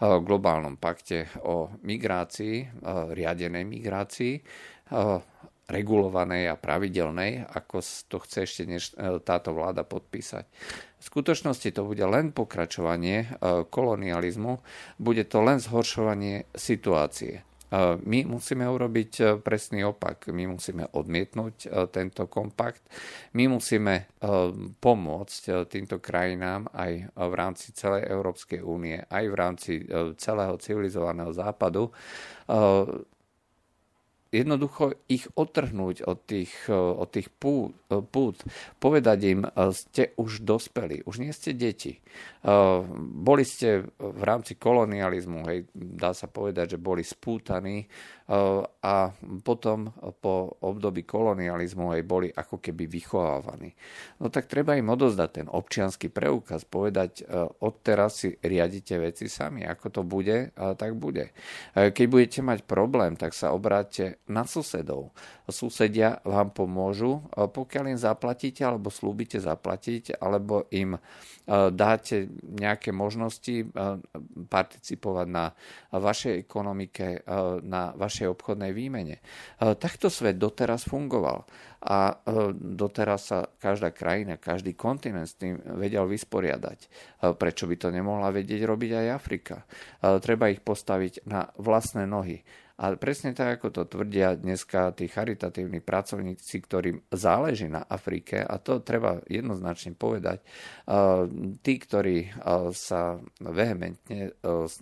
globálnom 0.00 0.78
pakte 0.78 1.28
o 1.44 1.70
migrácii, 1.82 2.82
riadenej 3.14 3.64
migrácii, 3.66 4.34
regulovanej 5.70 6.50
a 6.50 6.58
pravidelnej, 6.58 7.46
ako 7.46 7.78
to 8.10 8.16
chce 8.26 8.38
ešte 8.42 8.62
než 8.66 8.90
táto 9.22 9.54
vláda 9.54 9.86
podpísať. 9.86 10.44
V 10.98 11.02
skutočnosti 11.02 11.70
to 11.70 11.86
bude 11.86 12.02
len 12.06 12.34
pokračovanie 12.34 13.38
kolonializmu, 13.70 14.58
bude 14.98 15.24
to 15.30 15.38
len 15.42 15.62
zhoršovanie 15.62 16.50
situácie. 16.54 17.46
My 18.02 18.26
musíme 18.26 18.66
urobiť 18.66 19.12
e, 19.22 19.24
presný 19.38 19.86
opak. 19.86 20.26
My 20.34 20.50
musíme 20.50 20.90
odmietnúť 20.90 21.56
e, 21.62 21.68
tento 21.94 22.26
kompakt. 22.26 22.82
My 23.38 23.46
musíme 23.46 23.94
e, 23.94 24.04
pomôcť 24.74 25.70
týmto 25.70 26.02
krajinám 26.02 26.66
aj 26.74 27.14
v 27.14 27.34
rámci 27.38 27.70
celej 27.70 28.10
Európskej 28.10 28.66
únie, 28.66 28.98
aj 28.98 29.24
v 29.30 29.34
rámci 29.38 29.72
celého 30.18 30.58
civilizovaného 30.58 31.30
západu 31.30 31.94
jednoducho 34.30 34.94
ich 35.10 35.26
otrhnúť 35.34 36.06
od 36.06 36.18
tých, 36.22 36.54
eh, 36.70 36.74
od 36.74 37.10
tých 37.10 37.28
pút, 37.34 37.74
eh, 37.90 37.98
pút, 37.98 38.42
povedať 38.78 39.18
im, 39.26 39.40
eh, 39.44 39.50
ste 39.74 40.14
už 40.14 40.46
dospeli, 40.46 41.02
už 41.04 41.18
nie 41.18 41.34
ste 41.34 41.52
deti. 41.54 41.98
Boli 43.20 43.44
ste 43.44 43.84
v 44.00 44.22
rámci 44.24 44.56
kolonializmu, 44.56 45.44
hej, 45.44 45.68
dá 45.76 46.16
sa 46.16 46.24
povedať, 46.24 46.76
že 46.76 46.78
boli 46.80 47.04
spútaní 47.04 47.84
a 48.80 49.12
potom 49.44 49.92
po 50.24 50.56
období 50.64 51.04
kolonializmu 51.04 51.92
hej, 51.92 52.02
boli 52.06 52.32
ako 52.32 52.56
keby 52.56 52.88
vychovávaní. 52.88 53.76
No 54.24 54.32
tak 54.32 54.48
treba 54.48 54.72
im 54.80 54.88
odozdať 54.88 55.30
ten 55.36 55.46
občianský 55.52 56.08
preukaz, 56.08 56.64
povedať, 56.64 57.28
odteraz 57.60 58.24
si 58.24 58.32
riadite 58.40 58.96
veci 58.96 59.28
sami, 59.28 59.68
ako 59.68 60.00
to 60.00 60.02
bude, 60.06 60.56
tak 60.56 60.96
bude. 60.96 61.36
Keď 61.76 62.06
budete 62.08 62.40
mať 62.40 62.64
problém, 62.64 63.20
tak 63.20 63.36
sa 63.36 63.52
obráte 63.52 64.19
na 64.30 64.46
susedov. 64.46 65.10
Susedia 65.50 66.22
vám 66.22 66.54
pomôžu, 66.54 67.26
pokiaľ 67.34 67.84
im 67.90 67.98
zaplatíte 67.98 68.62
alebo 68.62 68.88
slúbite 68.88 69.42
zaplatiť, 69.42 70.22
alebo 70.22 70.70
im 70.70 70.94
e, 70.94 71.00
dáte 71.74 72.30
nejaké 72.46 72.94
možnosti 72.94 73.66
e, 73.66 73.66
participovať 74.46 75.26
na 75.26 75.50
vašej 75.90 76.46
ekonomike, 76.46 77.06
e, 77.18 77.40
na 77.66 77.90
vašej 77.98 78.30
obchodnej 78.30 78.70
výmene. 78.70 79.18
Takto 79.58 80.06
svet 80.06 80.38
doteraz 80.38 80.86
fungoval 80.86 81.42
a 81.80 82.12
doteraz 82.54 83.32
sa 83.32 83.48
každá 83.56 83.90
krajina, 83.90 84.36
každý 84.36 84.76
kontinent 84.76 85.26
s 85.26 85.40
tým 85.40 85.56
vedel 85.80 86.04
vysporiadať. 86.04 86.78
Prečo 87.40 87.64
by 87.64 87.76
to 87.80 87.88
nemohla 87.88 88.28
vedieť 88.28 88.68
robiť 88.68 88.90
aj 89.00 89.06
Afrika? 89.08 89.64
Treba 90.20 90.52
ich 90.52 90.60
postaviť 90.60 91.24
na 91.24 91.48
vlastné 91.56 92.04
nohy 92.04 92.44
a 92.80 92.96
presne 92.96 93.36
tak, 93.36 93.60
ako 93.60 93.68
to 93.68 93.82
tvrdia 93.84 94.40
dneska 94.40 94.96
tí 94.96 95.04
charitatívni 95.04 95.84
pracovníci, 95.84 96.64
ktorým 96.64 97.04
záleží 97.12 97.68
na 97.68 97.84
Afrike, 97.84 98.40
a 98.40 98.56
to 98.56 98.80
treba 98.80 99.20
jednoznačne 99.28 99.92
povedať, 99.92 100.40
tí, 101.60 101.74
ktorí 101.76 102.32
sa 102.72 103.20
vehementne 103.36 104.32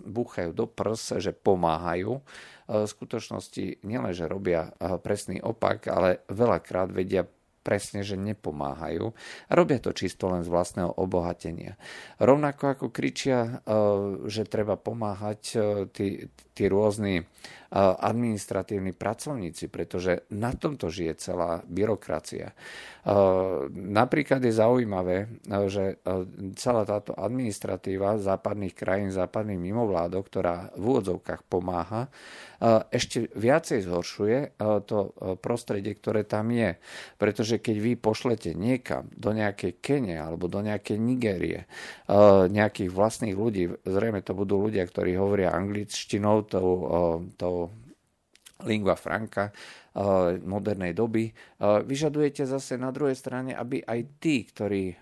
búchajú 0.07 0.55
do 0.55 0.63
prs, 0.63 1.19
že 1.19 1.35
pomáhajú, 1.35 2.23
v 2.69 2.85
skutočnosti 2.87 3.83
nielenže 3.83 4.31
robia 4.31 4.71
presný 5.03 5.43
opak, 5.43 5.91
ale 5.91 6.23
veľakrát 6.31 6.95
vedia 6.95 7.27
presne, 7.59 8.07
že 8.07 8.15
nepomáhajú 8.15 9.11
a 9.49 9.51
robia 9.51 9.83
to 9.83 9.91
čisto 9.91 10.31
len 10.31 10.47
z 10.47 10.49
vlastného 10.49 10.95
obohatenia. 10.95 11.75
Rovnako 12.17 12.63
ako 12.71 12.85
kričia, 12.87 13.59
že 14.25 14.47
treba 14.47 14.79
pomáhať 14.79 15.41
tí, 15.91 16.31
tí 16.55 16.63
rôzni 16.71 17.27
administratívni 17.77 18.97
pracovníci, 18.97 19.69
pretože 19.69 20.25
na 20.33 20.49
tomto 20.57 20.89
žije 20.89 21.21
celá 21.21 21.61
byrokracia. 21.69 22.51
Napríklad 23.73 24.41
je 24.41 24.53
zaujímavé, 24.53 25.29
že 25.69 26.01
celá 26.57 26.83
táto 26.83 27.13
administratíva 27.13 28.17
západných 28.17 28.73
krajín, 28.73 29.13
západných 29.13 29.61
mimovládok, 29.61 30.23
ktorá 30.25 30.73
v 30.73 30.83
úvodzovkách 30.97 31.41
pomáha, 31.45 32.09
ešte 32.91 33.31
viacej 33.37 33.87
zhoršuje 33.87 34.59
to 34.83 35.15
prostredie, 35.39 35.95
ktoré 35.95 36.27
tam 36.27 36.51
je. 36.51 36.75
Pretože 37.15 37.61
keď 37.61 37.75
vy 37.79 37.91
pošlete 37.95 38.51
niekam, 38.57 39.07
do 39.15 39.31
nejakej 39.31 39.79
Kene 39.79 40.19
alebo 40.19 40.51
do 40.51 40.59
nejakej 40.59 40.97
Nigérie, 40.99 41.69
nejakých 42.49 42.91
vlastných 42.91 43.37
ľudí, 43.37 43.71
zrejme 43.87 44.19
to 44.25 44.35
budú 44.35 44.59
ľudia, 44.59 44.83
ktorí 44.83 45.15
hovoria 45.15 45.55
angličtinou, 45.55 46.43
tou, 46.49 46.69
tou 47.39 47.58
lingua 48.65 48.95
franca, 48.95 49.51
modernej 50.47 50.95
doby. 50.95 51.35
Vyžadujete 51.59 52.47
zase 52.47 52.79
na 52.79 52.87
druhej 52.87 53.19
strane, 53.19 53.51
aby 53.51 53.83
aj 53.83 53.99
tí, 54.23 54.47
ktorí 54.47 54.95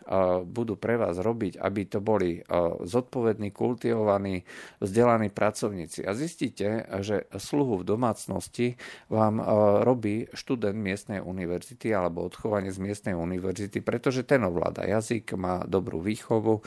budú 0.50 0.74
pre 0.74 0.98
vás 0.98 1.22
robiť, 1.22 1.62
aby 1.62 1.82
to 1.86 2.02
boli 2.02 2.42
zodpovední, 2.82 3.54
kultivovaní, 3.54 4.42
vzdelaní 4.82 5.30
pracovníci. 5.30 6.02
A 6.02 6.18
zistíte, 6.18 6.90
že 7.06 7.30
sluhu 7.30 7.86
v 7.86 7.88
domácnosti 7.94 8.74
vám 9.14 9.38
robí 9.86 10.26
študent 10.34 10.74
miestnej 10.74 11.22
univerzity 11.22 11.94
alebo 11.94 12.26
odchovanie 12.26 12.74
z 12.74 12.82
miestnej 12.82 13.14
univerzity, 13.14 13.86
pretože 13.86 14.26
ten 14.26 14.42
ovláda 14.42 14.82
jazyk, 14.82 15.38
má 15.38 15.62
dobrú 15.70 16.02
výchovu, 16.02 16.66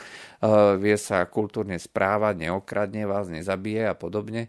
vie 0.79 0.97
sa 1.01 1.27
kultúrne 1.27 1.83
správať, 1.83 2.47
neokradne 2.47 3.11
vás, 3.11 3.27
nezabije 3.27 3.91
a 3.91 3.99
podobne. 3.99 4.47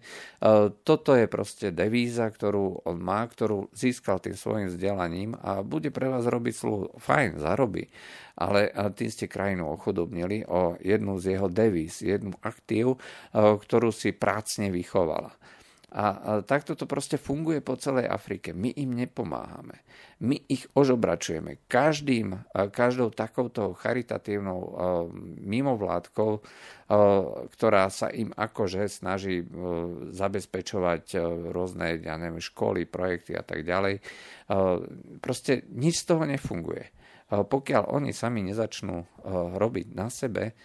Toto 0.86 1.18
je 1.18 1.26
proste 1.26 1.74
devíza, 1.74 2.30
ktorú 2.30 2.86
on 2.86 3.02
má, 3.02 3.26
ktorú 3.26 3.71
získal 3.72 4.20
tým 4.20 4.36
svojim 4.36 4.68
vzdelaním 4.68 5.36
a 5.40 5.64
bude 5.64 5.92
pre 5.92 6.12
vás 6.12 6.28
robiť 6.28 6.54
sluhu. 6.56 6.86
Fajn, 7.00 7.40
zarobí. 7.40 7.88
Ale 8.36 8.72
tým 8.96 9.10
ste 9.12 9.32
krajinu 9.32 9.72
ochudobnili 9.72 10.44
o 10.48 10.76
jednu 10.80 11.20
z 11.20 11.36
jeho 11.36 11.48
devíz, 11.48 12.04
jednu 12.04 12.36
aktív, 12.44 13.00
ktorú 13.36 13.92
si 13.96 14.12
prácne 14.12 14.72
vychovala. 14.72 15.32
A, 15.92 16.40
takto 16.48 16.72
to 16.80 16.88
proste 16.88 17.20
funguje 17.20 17.60
po 17.60 17.76
celej 17.76 18.08
Afrike. 18.08 18.56
My 18.56 18.72
im 18.80 18.96
nepomáhame. 18.96 19.84
My 20.24 20.40
ich 20.48 20.64
ožobračujeme. 20.72 21.68
Každým, 21.68 22.48
každou 22.72 23.12
takouto 23.12 23.76
charitatívnou 23.76 24.60
mimovládkou, 25.44 26.32
ktorá 27.52 27.92
sa 27.92 28.08
im 28.08 28.32
akože 28.32 28.88
snaží 28.88 29.44
zabezpečovať 30.16 31.20
rôzne, 31.52 32.00
ja 32.00 32.16
neviem, 32.16 32.40
školy, 32.40 32.88
projekty 32.88 33.36
a 33.36 33.44
tak 33.44 33.68
ďalej, 33.68 34.00
proste 35.20 35.68
nič 35.76 36.08
z 36.08 36.08
toho 36.08 36.24
nefunguje. 36.24 36.88
Pokiaľ 37.32 37.96
oni 37.96 38.16
sami 38.16 38.44
nezačnú 38.48 39.24
robiť 39.60 39.88
na 39.92 40.08
sebe, 40.08 40.56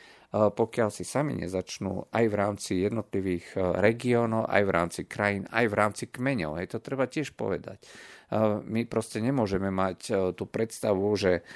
pokiaľ 0.53 0.89
si 0.93 1.05
sami 1.07 1.39
nezačnú 1.39 2.13
aj 2.13 2.25
v 2.27 2.35
rámci 2.35 2.73
jednotlivých 2.83 3.47
e, 3.55 3.59
regiónov, 3.79 4.51
aj 4.51 4.63
v 4.67 4.71
rámci 4.71 5.01
krajín, 5.07 5.45
aj 5.49 5.67
v 5.71 5.75
rámci 5.75 6.05
kmeňov. 6.11 6.59
Hej, 6.61 6.77
to 6.77 6.79
treba 6.83 7.07
tiež 7.07 7.33
povedať. 7.39 7.81
E, 8.27 8.63
my 8.63 8.83
proste 8.91 9.23
nemôžeme 9.23 9.71
mať 9.71 9.99
e, 10.07 10.13
tú 10.35 10.45
predstavu, 10.51 11.07
že 11.17 11.47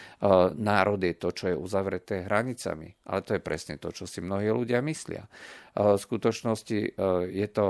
národ 0.56 1.00
je 1.00 1.14
to, 1.16 1.28
čo 1.33 1.44
je 1.50 1.56
uzavreté 1.56 2.28
hranicami. 2.28 2.92
Ale 3.09 3.20
to 3.24 3.35
je 3.37 3.42
presne 3.42 3.74
to, 3.80 3.90
čo 3.90 4.04
si 4.04 4.22
mnohí 4.22 4.46
ľudia 4.52 4.85
myslia. 4.85 5.26
V 5.70 6.02
skutočnosti 6.02 6.98
je 7.30 7.48
to 7.54 7.66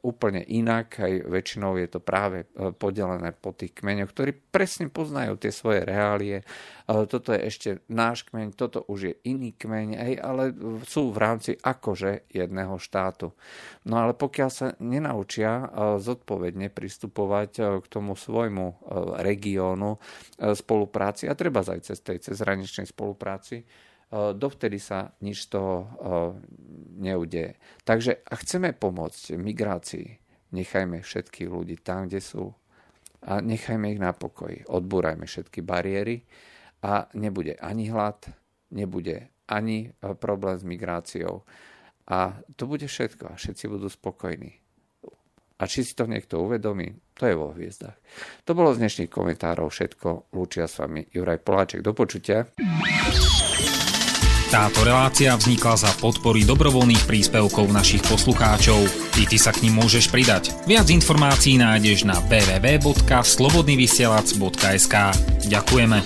úplne 0.00 0.40
inak, 0.40 1.04
aj 1.04 1.28
väčšinou 1.28 1.76
je 1.76 1.88
to 1.92 2.00
práve 2.00 2.48
podelené 2.80 3.36
po 3.36 3.52
tých 3.52 3.76
kmeňoch, 3.76 4.08
ktorí 4.08 4.32
presne 4.32 4.88
poznajú 4.88 5.36
tie 5.36 5.52
svoje 5.52 5.84
reálie. 5.84 6.48
Toto 6.88 7.36
je 7.36 7.40
ešte 7.44 7.70
náš 7.92 8.24
kmeň, 8.32 8.56
toto 8.56 8.88
už 8.88 9.00
je 9.12 9.14
iný 9.28 9.52
kmeň, 9.52 10.16
ale 10.16 10.56
sú 10.88 11.12
v 11.12 11.18
rámci 11.20 11.52
akože 11.60 12.32
jedného 12.32 12.80
štátu. 12.80 13.36
No 13.84 14.00
ale 14.00 14.16
pokiaľ 14.16 14.50
sa 14.50 14.72
nenaučia 14.80 15.68
zodpovedne 16.00 16.72
pristupovať 16.72 17.84
k 17.84 17.86
tomu 17.86 18.16
svojmu 18.26 18.66
regiónu 19.22 20.02
spolupráci, 20.38 21.30
a 21.30 21.38
treba 21.38 21.62
aj 21.62 21.86
cez 21.86 22.02
tej 22.02 22.18
cezhraničnej 22.18 22.90
spolupráci, 22.90 23.62
dovtedy 24.12 24.78
sa 24.82 25.14
nič 25.22 25.50
z 25.50 25.58
neudeje. 26.98 27.58
Takže 27.86 28.22
ak 28.26 28.38
chceme 28.42 28.74
pomôcť 28.74 29.38
migrácii, 29.38 30.08
nechajme 30.54 31.02
všetkých 31.02 31.50
ľudí 31.50 31.78
tam, 31.82 32.06
kde 32.06 32.22
sú 32.22 32.54
a 33.26 33.42
nechajme 33.42 33.90
ich 33.90 33.98
na 33.98 34.14
pokoji. 34.14 34.62
Odbúrajme 34.70 35.26
všetky 35.26 35.62
bariéry 35.62 36.22
a 36.86 37.10
nebude 37.18 37.58
ani 37.58 37.90
hlad, 37.90 38.30
nebude 38.70 39.34
ani 39.50 39.90
problém 40.22 40.54
s 40.54 40.62
migráciou. 40.62 41.42
A 42.06 42.38
to 42.54 42.70
bude 42.70 42.86
všetko 42.86 43.34
a 43.34 43.34
všetci 43.34 43.66
budú 43.66 43.90
spokojní. 43.90 44.65
A 45.56 45.64
či 45.64 45.88
si 45.88 45.96
to 45.96 46.04
niekto 46.04 46.44
uvedomí, 46.44 47.00
to 47.16 47.24
je 47.24 47.32
vo 47.32 47.56
hviezdach. 47.56 47.96
To 48.44 48.52
bolo 48.52 48.76
z 48.76 48.84
dnešných 48.84 49.08
komentárov 49.08 49.72
všetko. 49.72 50.36
Lúčia 50.36 50.68
s 50.68 50.84
vami 50.84 51.08
Juraj 51.08 51.40
Poláček. 51.40 51.80
Do 51.80 51.96
počutia. 51.96 52.44
Táto 54.46 54.86
relácia 54.86 55.34
vznikla 55.34 55.74
za 55.74 55.90
podpory 55.98 56.46
dobrovoľných 56.46 57.02
príspevkov 57.08 57.66
našich 57.72 58.02
poslucháčov. 58.06 58.78
I 59.18 59.26
ty 59.26 59.42
sa 59.42 59.50
k 59.50 59.66
ním 59.66 59.82
môžeš 59.82 60.06
pridať. 60.12 60.52
Viac 60.70 60.86
informácií 60.86 61.58
nájdeš 61.58 62.06
na 62.06 62.14
www.slobodnyvysielac.sk 62.30 64.94
Ďakujeme. 65.50 65.98